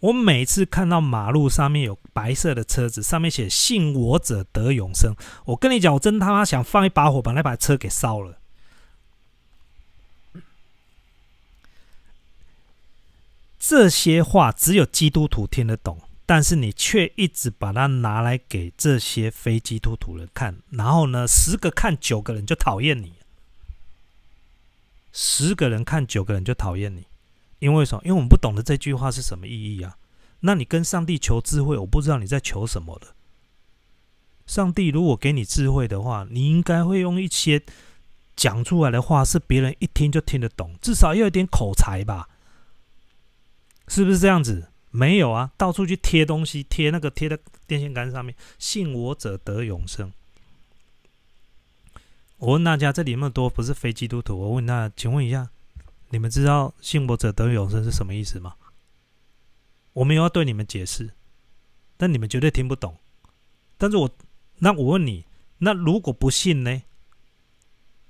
[0.00, 5.14] 我每次看到马路上面有白色的车子，上面写“信我者得永生”，
[5.46, 8.38] 我跟你讲，我真他妈想放一把火把那把车给烧了。
[13.58, 16.00] 这些话只有基督徒听得懂。
[16.28, 23.12] 但是你却一直把它拿来给这些非基督徒人看，然后呢，十个看九个人就讨厌你，
[25.12, 27.06] 十个人看九个人就讨厌你，
[27.66, 28.02] 因为什么？
[28.04, 29.96] 因为我们不懂得这句话是什么意义啊。
[30.40, 33.08] 那你跟上帝求智慧，我不知道你在求什么的。
[34.46, 37.60] 上帝如果给你智慧的话，你应该会用一些
[38.36, 42.28] 讲出来的话是别人一听就听得懂，至少要有点口才吧？
[43.88, 44.68] 是不是这样子？
[44.92, 47.36] 没有啊，到处去贴东西，贴那个贴在
[47.66, 50.12] 电线杆上面，“信我者得永生”。
[52.38, 55.50] 我问大家，这里那么多不是非基督徒，我问大家，请问一下，
[56.10, 58.54] 你们知道“信我者得永生”是什么意思吗？
[59.92, 61.10] 我没有要对你们解释，
[61.96, 62.98] 但你们绝对听不懂。
[63.78, 64.10] 但是我
[64.58, 65.24] 那我问你，
[65.58, 66.82] 那如果不信呢？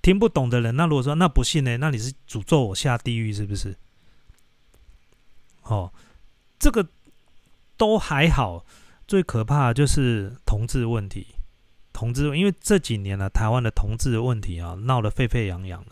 [0.02, 1.76] 听不懂的人，那如果说那不信呢？
[1.78, 3.76] 那你是诅咒我下地狱是不是？
[5.62, 5.92] 哦。
[6.58, 6.88] 这个
[7.76, 8.64] 都还好，
[9.06, 11.26] 最可怕的就是同志问题。
[11.92, 15.90] 同志，因为这几年呢，台湾的同志问题啊，闹得沸沸扬扬的。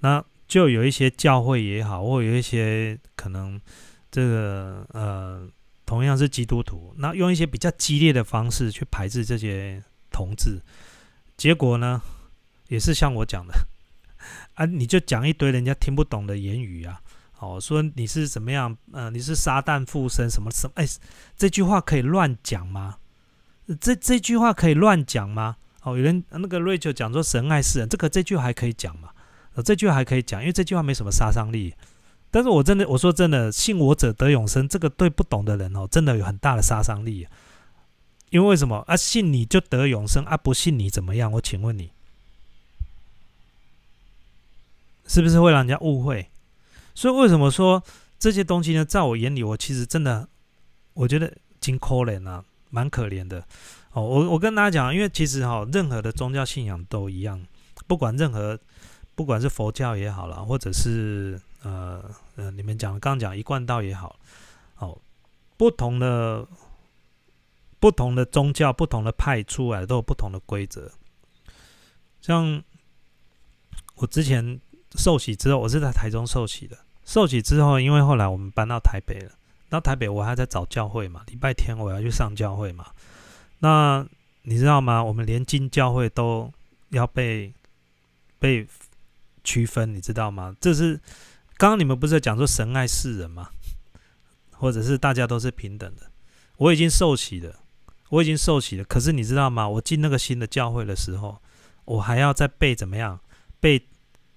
[0.00, 3.60] 那就有一些教会也好，或有一些可能
[4.10, 5.48] 这个呃，
[5.84, 10.60] 同样是基督徒，那用一些比较激烈的方式去排斥这些同志，
[11.36, 12.00] 结果呢，
[12.68, 13.54] 也是像我讲的
[14.54, 17.00] 啊，你就讲一堆人家听不懂的言语啊。
[17.38, 18.74] 哦，说你是怎么样？
[18.92, 20.72] 呃，你是撒旦附身什么什么？
[20.76, 20.86] 哎，
[21.36, 22.96] 这句话可以乱讲吗？
[23.78, 25.56] 这这句话可以乱讲吗？
[25.82, 29.10] 哦，有人那个 Rachel 讲说神爱世人，这个这句还可以讲吗？
[29.56, 31.74] 呃，这句话还可以讲，因为这句话没什么杀伤力。
[32.30, 37.26] 但是我真的我说真的，信我者得永生，这个对不懂的人哦，真的有很大的杀伤力。
[38.30, 38.96] 因为为什么啊？
[38.96, 40.36] 信你就得永生啊？
[40.36, 41.32] 不信你怎么样？
[41.32, 41.90] 我请问你，
[45.06, 46.28] 是不是会让人家误会？
[46.94, 47.82] 所以为什么说
[48.18, 48.84] 这些东西呢？
[48.84, 50.28] 在我眼里，我其实真的，
[50.92, 53.42] 我觉得挺可怜啊，蛮可怜的。
[53.92, 57.40] 哦，我我跟大家讲，因为其实哈，任何的宗教信仰都一样，
[57.86, 58.58] 不管任何，
[59.16, 62.04] 不管是佛教也好了，或者是呃
[62.36, 64.14] 呃，你们讲刚刚讲一贯道也好，
[64.78, 64.96] 哦，
[65.56, 66.46] 不同的
[67.80, 70.92] 不同的宗教、不同的派出来都有不同的规则。
[72.20, 72.62] 像
[73.94, 74.60] 我之前
[74.96, 76.76] 受洗之后，我是在台中受洗的。
[77.04, 79.32] 受洗之后，因为后来我们搬到台北了，
[79.70, 82.86] 到台北我还在找教会嘛，礼拜天我要去上教会嘛。
[83.60, 84.06] 那
[84.42, 85.02] 你知道吗？
[85.02, 86.52] 我们连进教会都
[86.90, 87.52] 要被
[88.38, 88.66] 被
[89.46, 90.54] 区分，你知道吗？
[90.60, 91.00] 这是
[91.56, 93.50] 刚刚你们不是讲说神爱世人吗？
[94.50, 96.10] 或者是大家都是平等的？
[96.56, 97.60] 我已经受洗了，
[98.10, 98.84] 我已经受洗了。
[98.84, 99.68] 可是你知道吗？
[99.68, 101.40] 我进那个新的教会的时候，
[101.84, 103.20] 我还要再被怎么样？
[103.60, 103.86] 被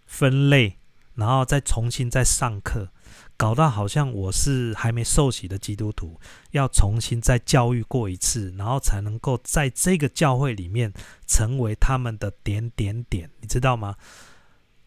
[0.06, 0.76] 分类。
[1.16, 2.94] 然后再重新再上课，
[3.36, 6.18] 搞到好像我是还没受洗的基督徒，
[6.52, 10.94] 要重新再教育过一次，然后才能够在这个教会里面
[11.28, 13.98] 成为他们的点点点，你知道吗？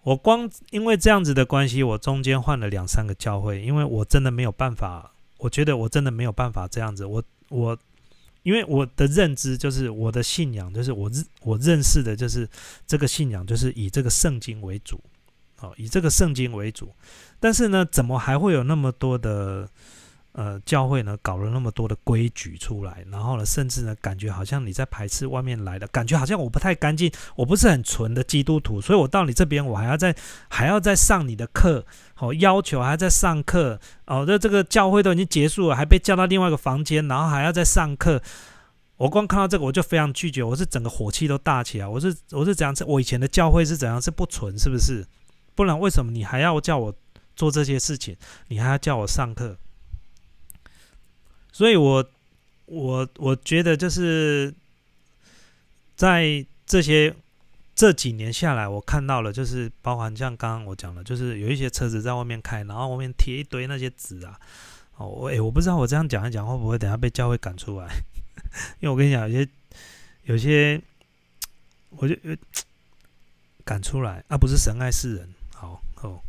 [0.02, 7.04] 我光因为这样子的关系，我中间换了两三个教会，因为我真的没有办法，我觉得我真的没有办法这样子。
[7.06, 7.78] 我我
[8.42, 12.48] 因为我的认知就是我的信仰就是我认我认识的就是
[12.86, 15.00] 这个信仰就是以这个圣经为主。
[15.60, 16.92] 哦，以这个圣经为主，
[17.38, 19.68] 但是呢，怎么还会有那么多的
[20.32, 21.16] 呃教会呢？
[21.22, 30.14] 搞了那么多的规矩出来，然后呢，甚至呢，感觉好像你在排斥外面来的，感觉好像我不太干净，我不是很纯的基督徒，所以我到你这边，我还要再
[30.48, 38.22] 还要再上你的课，好要求还要再上课，哦，这这个教会都已经结束了，还被叫到另外一个房间，然后还要再上课，
[38.96, 42.74] 我光看到这个我就非常拒绝，我是整个火气都大起来，我是我是怎样？
[42.86, 44.00] 我以前的教会是怎样？
[44.00, 45.04] 是不纯，是不是？
[45.54, 46.94] 不然为什么你还要叫我
[47.36, 48.16] 做这些事情？
[48.48, 49.58] 你还要叫我上课？
[51.52, 52.04] 所以，我
[52.64, 54.52] 我我觉得就是
[55.94, 57.14] 在这些
[57.74, 64.40] 这几年下来，我看到了，就是包含像刚刚我讲的，就是有一些车子在外面开，然后外面贴一堆那些纸啊。
[64.96, 67.88] 哦，我诶，我不知道我这样讲一讲会不会等下被教会赶出来？
[68.80, 69.48] 因为我跟你讲，有些
[70.24, 70.80] 有些，
[71.90, 72.14] 我就
[73.64, 75.28] 赶出来啊，不是神爱世人。
[75.54, 76.20] 好哦，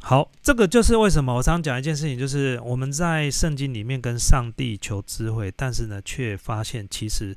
[0.00, 7.36] 好，这个就是为什么我常讲一件事情，就是我们在圣经里面跟上帝求智慧，但是呢，却发现其实。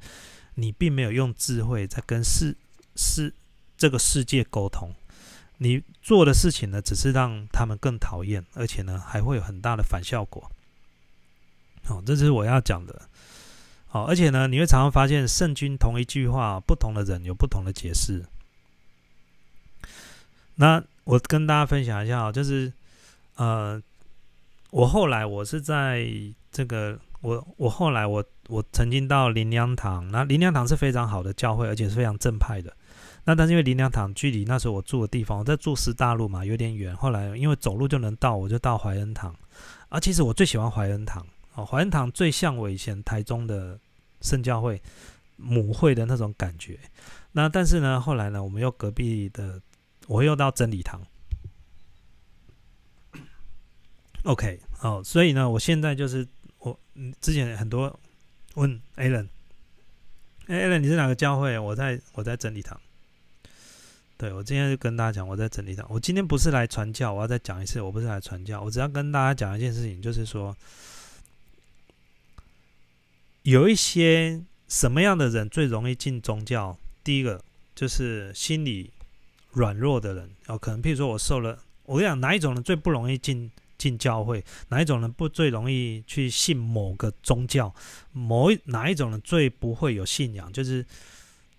[0.56, 2.56] 你并没有用智慧在跟世
[2.96, 3.34] 世
[3.76, 4.94] 这个世界沟通，
[5.58, 10.52] 你做的事情呢，只是让他们更讨厌，而且呢，还会有很大的反效果。
[11.84, 13.10] 好，这是我要讲的。
[13.88, 18.24] 好，而且呢，你会常常发现圣经同一句话，不同的人有不同的解释。
[20.56, 22.72] 那我跟大家分享一下啊，就是
[23.36, 23.82] 呃，
[24.72, 26.08] 我后来我是在
[26.52, 27.00] 这个。
[27.24, 32.76] 我我后来我我曾经到林良堂，那林良堂是非常好的教会，而且是非常正派的。
[33.24, 36.94] 那但是因为林良堂距离那时候我住的地方，我在住师大路嘛，有点远。
[36.94, 39.34] 后来因为走路就能到，我就到怀恩堂。
[39.88, 41.26] 啊，其实我最喜欢怀恩堂
[41.56, 43.80] 哦，怀恩堂最像我以前台中的
[44.20, 44.82] 圣教会
[45.38, 46.78] 母会的那种感觉。
[47.32, 49.62] 那但是呢，后来呢，我们又隔壁的，
[50.08, 51.02] 我又到真理堂。
[54.24, 56.28] OK，好，所以呢，我现在就是。
[56.60, 56.80] 我，
[57.20, 58.00] 之前很多
[58.54, 59.28] 问 Alan
[60.48, 61.60] Alan 你是哪个教会？
[61.60, 62.80] 我在我在真理堂。
[64.16, 65.86] 对我今天就跟大家讲，我在真理堂。
[65.90, 70.56] 我今天不是来传教，我要再讲一次，我不是来传教，我只要跟大家讲一件事情，就是说，
[73.42, 76.78] 有一些什么样的人最容易进宗教？
[77.04, 77.44] 第一个
[77.76, 78.90] 就是心理
[79.54, 83.50] 软弱的人，哦，可能譬如说我受了，我跟你讲，哪一种人最不容易进？
[83.76, 87.74] 进教会哪一种人不最容易去信某个宗教？
[88.14, 90.50] 某一哪一种人最不会有信仰？
[90.54, 90.86] 就是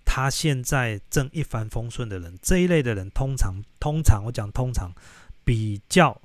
[0.06, 4.90] 他现在正一帆风顺的人，这一类的人通常通常我讲通常
[5.44, 6.18] 比较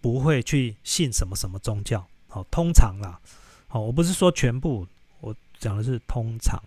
[0.00, 2.04] 不会去信什么什么宗教。
[2.26, 3.20] 好，通常啦，
[3.68, 4.84] 好，我不是说全部，
[5.20, 6.60] 我讲的是通常。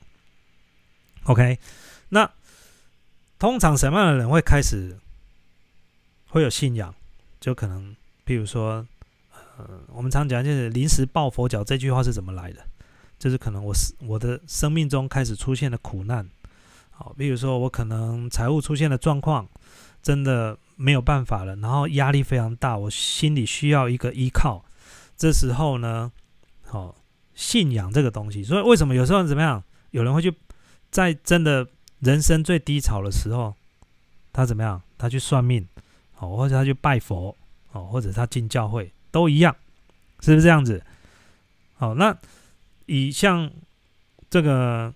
[1.23, 1.59] OK，
[2.07, 2.31] 那
[3.43, 4.97] 通常什么样的人会开始
[6.29, 6.95] 会有信仰？
[7.41, 7.93] 就可能。
[8.23, 8.87] 比如说，
[9.57, 12.65] 呃，我们常讲就是“临时抱佛脚”这句话是怎么来的？
[13.19, 16.25] 就是可能我是我的生命中开始出现了苦难，
[16.91, 19.45] 好，比如说我可能财务出现了状况，
[20.01, 24.63] 真的没有办法了，然后压力非常大，我心里需要一个依靠。
[25.17, 26.09] 这时候呢，
[26.63, 26.95] 好，
[27.35, 29.61] 信仰这个东西，所以为什么有时候怎么样？
[29.91, 30.33] 有人会去
[30.89, 31.67] 在真的
[32.03, 33.55] 人生最低潮的时候，
[34.31, 34.81] 他怎么样？
[34.97, 35.67] 他去算命，
[36.13, 37.35] 好，或者他去拜佛。
[37.71, 39.55] 哦，或者他进教会都一样，
[40.19, 40.79] 是不是这样子？
[41.73, 42.15] 好，那
[42.85, 43.49] 以像
[44.29, 44.93] 这个，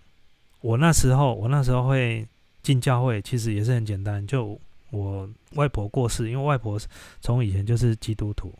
[0.61, 2.23] 我那时候，我那时候会
[2.61, 4.27] 进教会，其实也是很简单。
[4.27, 4.59] 就
[4.91, 6.79] 我外婆过世，因为外婆
[7.19, 8.53] 从以前就是基督徒。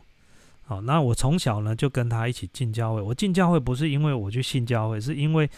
[0.64, 3.00] 好，那我从小呢就跟他一起进教会。
[3.00, 5.48] 我进教会不是因为我去信教会，是因为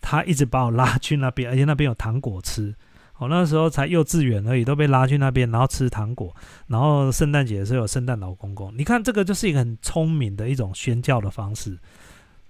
[0.00, 2.74] 他一直把我拉去那边，而且那边有糖果吃。
[3.18, 6.36] 我那时候才幼稚园而已，都被拉去那边，然后吃糖果，
[6.66, 8.70] 然后圣诞节的时候有圣诞老公公。
[8.76, 11.78] 你看这个就是一个很聪明的一种宣教的方式，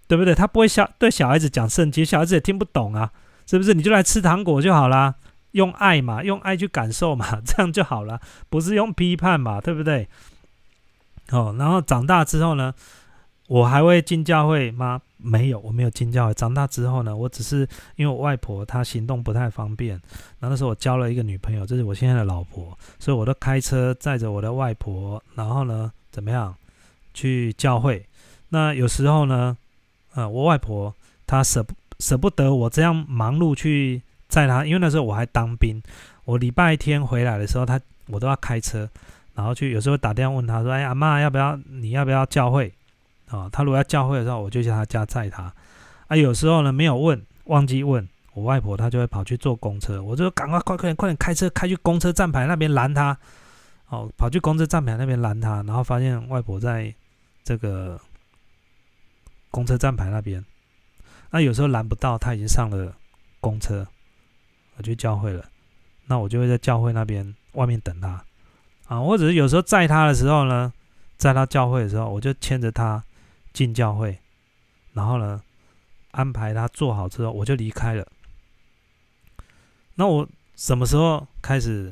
[0.09, 0.35] 对不对？
[0.35, 3.13] 他不会小对小孩子讲圣经，小孩子也听不懂啊，
[3.47, 3.75] 是不是？
[3.75, 5.15] 你就来吃糖果就好啦，
[5.53, 10.09] 用爱嘛，用爱去感受嘛， 这样就好了，不是用批判嘛，对不对？
[11.31, 12.75] 哦，然后长大之后呢？
[13.49, 15.01] 我还会进教会吗？
[15.19, 16.35] 没有，我没有进教会。
[16.35, 19.93] 长大之后呢，我只是因为我外婆她行动不太方便，
[20.39, 26.55] 然后那时候我交了一个女朋友，这是我现在的老婆，所以我都开车载着我的外婆，然后呢，怎么样
[27.15, 28.05] 去教会？
[28.51, 29.57] 那有时候呢，
[30.15, 30.95] 呃，我外婆
[31.27, 35.83] 她舍不舍不得我这样忙碌去载她，因为那时候我还当兵，
[36.25, 38.89] 我礼拜天回来的时候，她我都要开车，
[39.35, 41.59] 然后去有时候打电话问她说：“哎，阿妈要不要？
[41.69, 42.73] 你要不要教会？”
[43.29, 45.53] 啊，他如果要教会的时候，我就叫他家载他。
[46.09, 50.01] 啊，有时候呢没有问，忘记问我外婆，她就会跑去坐公车。
[50.03, 53.19] 我就赶快快快点快点开车开去公车站牌那边拦他。
[53.89, 56.95] 哦，跑去公车站牌那边拦他，然后发现外婆在
[57.43, 58.01] 这个
[59.51, 60.45] 公车站牌那边。
[61.31, 62.95] 那有时候拦不到，他已经上了
[63.41, 63.87] 公车，
[64.77, 65.45] 我去教会了。
[66.07, 68.25] 那我就会在教会那边外面等他。
[68.87, 70.73] 啊，或者是有时候载他的时候呢，
[71.17, 73.03] 在他教会的时候，我就牵着他。
[73.57, 74.19] 进教会，
[74.93, 75.43] 然后呢，
[76.11, 78.07] 安排他做好之后，我就离开了。
[79.95, 81.91] 那我什么时候开始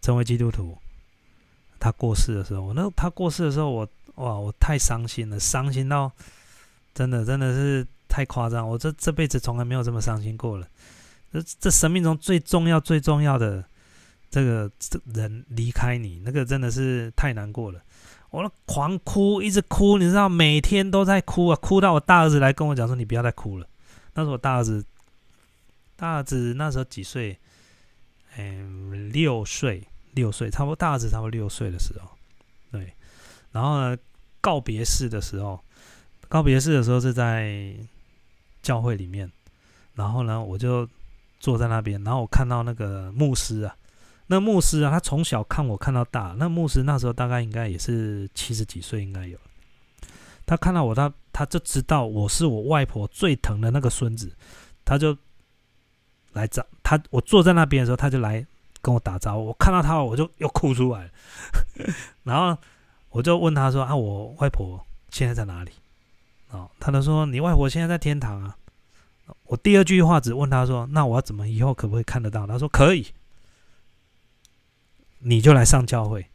[0.00, 0.78] 成为基督徒？
[1.78, 6.10] 他过世的时候，那他过世的时候，我哇，我太伤心了，伤心到
[6.94, 10.66] 真的真的是太夸张，我这这辈子从来没有这么伤心过了。
[11.30, 13.62] 这这生命中最重要、最重要的
[14.30, 17.82] 这个这人离开你，那个真的是太难过了。
[18.30, 23.66] 我狂哭，一直哭，你知道，每天都在哭啊，哭到我大儿子来跟我讲说：“你不要再哭了。”
[24.14, 24.84] 那时候我大儿子，
[25.96, 27.38] 大儿子那时候几岁？
[28.38, 32.10] 嗯，六岁，六岁，差不多大儿子差不多六岁的时候，
[32.70, 32.92] 对。
[33.52, 33.96] 然后呢，
[34.42, 35.58] 告别式的时候，
[36.28, 37.74] 告别式的时候是在
[38.60, 39.30] 教会里面。
[39.94, 40.86] 然后呢，我就
[41.40, 43.74] 坐在那边，然后我看到那个牧师啊，
[44.28, 46.34] 那牧师啊，他从小看我看到大。
[46.38, 49.38] 那牧师那时候大概应该也是七十几岁，应该有。
[50.44, 54.32] 他看到我，他他就知道我是我外婆最疼的那个孙子，
[54.84, 55.16] 他就
[56.32, 57.00] 来找他。
[57.10, 58.44] 我坐在那边的时候，他就来
[58.80, 59.46] 跟我打招呼。
[59.46, 61.10] 我看到他，我就又哭出来了。
[62.24, 62.56] 然后
[63.10, 65.70] 我就问他说：“啊，我外婆现在在哪里？”
[66.50, 68.56] 哦，他就说：“你外婆现在在天堂啊。”
[69.46, 73.04] 我第二句话只问他说：“那我要怎么以后可不可以看得到？”他说：“可以，
[75.18, 76.26] 你就来上教会，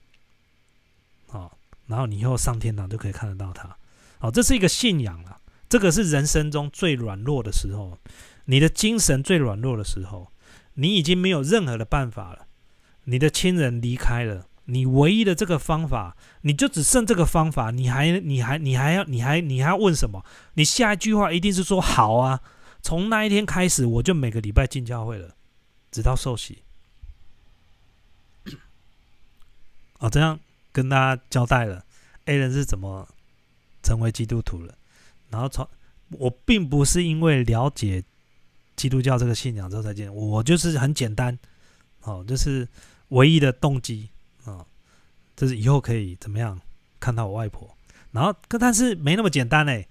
[1.27, 1.57] 好，
[1.88, 3.77] 然后你以后上天堂就可以看得到他。
[4.19, 5.39] 好，这是一个信仰了。
[5.69, 7.97] 这个是人生中最软弱的时候，
[8.45, 10.32] 你的精神最软弱的时候，
[10.73, 12.47] 你已经没有任何的办法了。
[13.05, 17.71] 你的亲人离开了，你唯一的这个方法，你就只剩这个方法。
[17.71, 20.25] 你还，你还，你还要，你还，你还要问什么？
[20.55, 22.41] 你下一句话一定是说好啊。”
[22.84, 25.36] 从那一天开始，我就每个礼拜进教会了，
[25.91, 26.63] 直到受洗。
[30.01, 30.37] 哦，这样
[30.73, 31.85] 跟大家交代了
[32.25, 33.07] ，A 人是怎么
[33.81, 34.75] 成为基督徒了。
[35.29, 35.65] 然后从
[36.09, 38.03] 我并不是因为了解
[38.75, 41.39] 基督教这个信仰之后才进，我就是很简单，
[42.01, 42.67] 哦，就是
[43.09, 44.09] 唯一的动机
[44.43, 44.65] 啊，
[45.35, 46.59] 就是以后可以怎么样
[46.99, 47.73] 看到我外婆。
[48.11, 49.87] 然后，可但是没那么简单嘞，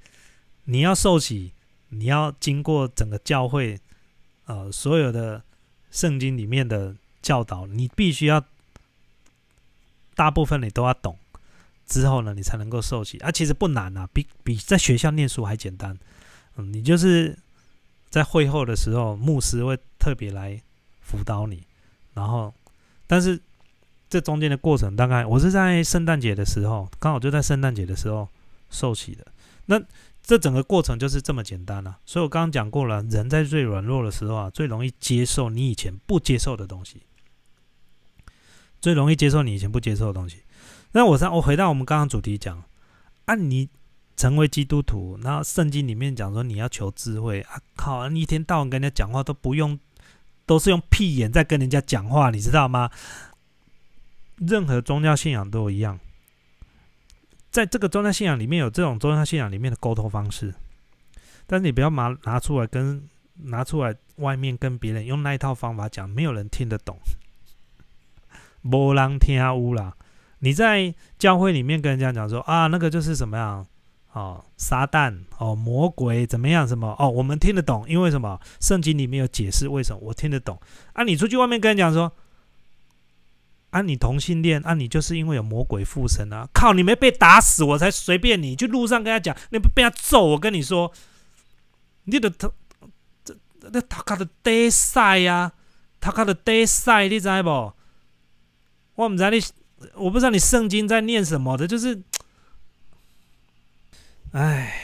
[0.64, 1.52] 你要受洗。
[1.92, 3.76] 你要经过整个教会，
[4.46, 5.42] 呃，所有的
[5.90, 8.44] 圣经里面的教导，你必须要
[10.20, 11.16] 大部分你都要懂，
[11.86, 13.16] 之后呢，你才能够受洗。
[13.20, 15.98] 啊，其实不难啊，比比在学校念书还简单。
[16.56, 17.34] 嗯，你就是
[18.10, 20.60] 在会后的时候，牧师会特别来
[21.00, 21.62] 辅导你，
[22.12, 22.52] 然后，
[23.06, 23.40] 但是
[24.10, 28.28] 这中间的过程，大概我是在圣诞节的时候，刚好就在圣诞节的时候
[28.68, 29.26] 受洗的。
[29.64, 29.80] 那
[30.22, 37.00] 这整个过程就是这么简单了，所以我刚刚讲过了，人在最软弱的时候啊，最容易接受你以前不接受的东西，
[38.80, 40.42] 最容易接受你以前不接受的东西。
[40.92, 42.62] 那我上我回到我们刚刚主题讲，
[43.26, 43.68] 啊，你
[44.16, 49.78] 成为基督徒，那圣经里面讲说你要求智慧啊，靠，你一天到晚跟人家讲话都不用，
[50.46, 52.90] 都是用屁眼在跟人家讲话，你知道吗？
[54.36, 56.00] 任何宗教信仰都一样。
[57.50, 60.54] 在这个宗教信仰里面有这种宗教信仰里面的沟通方式，
[61.46, 63.02] 但是你不要拿拿出来跟
[63.34, 66.98] 拿出来外面跟别人用那一套方法讲，没有人听得懂，
[68.62, 69.94] 无人听乌啦。
[70.40, 73.66] 你在教会里面跟人家讲说啊，那个就是什么样
[74.12, 78.40] 哦，撒旦哦，魔鬼怎么样什么哦，我们听得懂，因为什么？
[78.60, 80.60] 圣经里面有解释为什么我听得懂
[80.94, 81.04] 啊。
[81.04, 82.12] 你出去外面跟人讲说。
[83.70, 86.48] 啊，你同性恋，啊，你就是因为有魔鬼附身啊！
[86.52, 88.56] 靠，你没被打死，我才随便你。
[88.56, 90.92] 去路上跟他讲，你不被他揍，我跟你说，
[92.02, 92.50] 你的他
[93.22, 93.32] 这
[93.70, 95.52] 那他卡的得塞呀，
[96.00, 97.72] 他卡的得塞，你知不？
[99.00, 99.40] 我唔知你，
[99.94, 102.02] 我不知道你圣经在念什么的，就是，
[104.32, 104.74] 哎，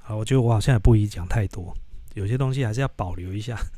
[0.00, 1.76] 好，我觉得我好像也不宜讲太多，
[2.14, 3.58] 有些东西还是要保留一下。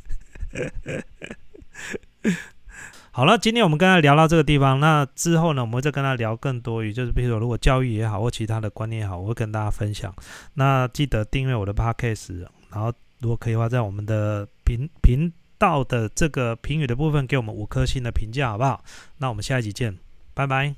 [3.10, 10.14] 好了，今天我们跟他聊到这个地方，那之后呢，我们再跟他聊更多于，就是比如说，如果教育也好，或其他的观念也好，我会跟大家分享。
[10.52, 18.84] 那记得订阅我的 podcast，然后如果可以的话，在我们的频频到的这个评语的部分，给我们五颗星的评价，好不好？
[19.18, 19.98] 那我们下一集见，
[20.34, 20.74] 拜拜。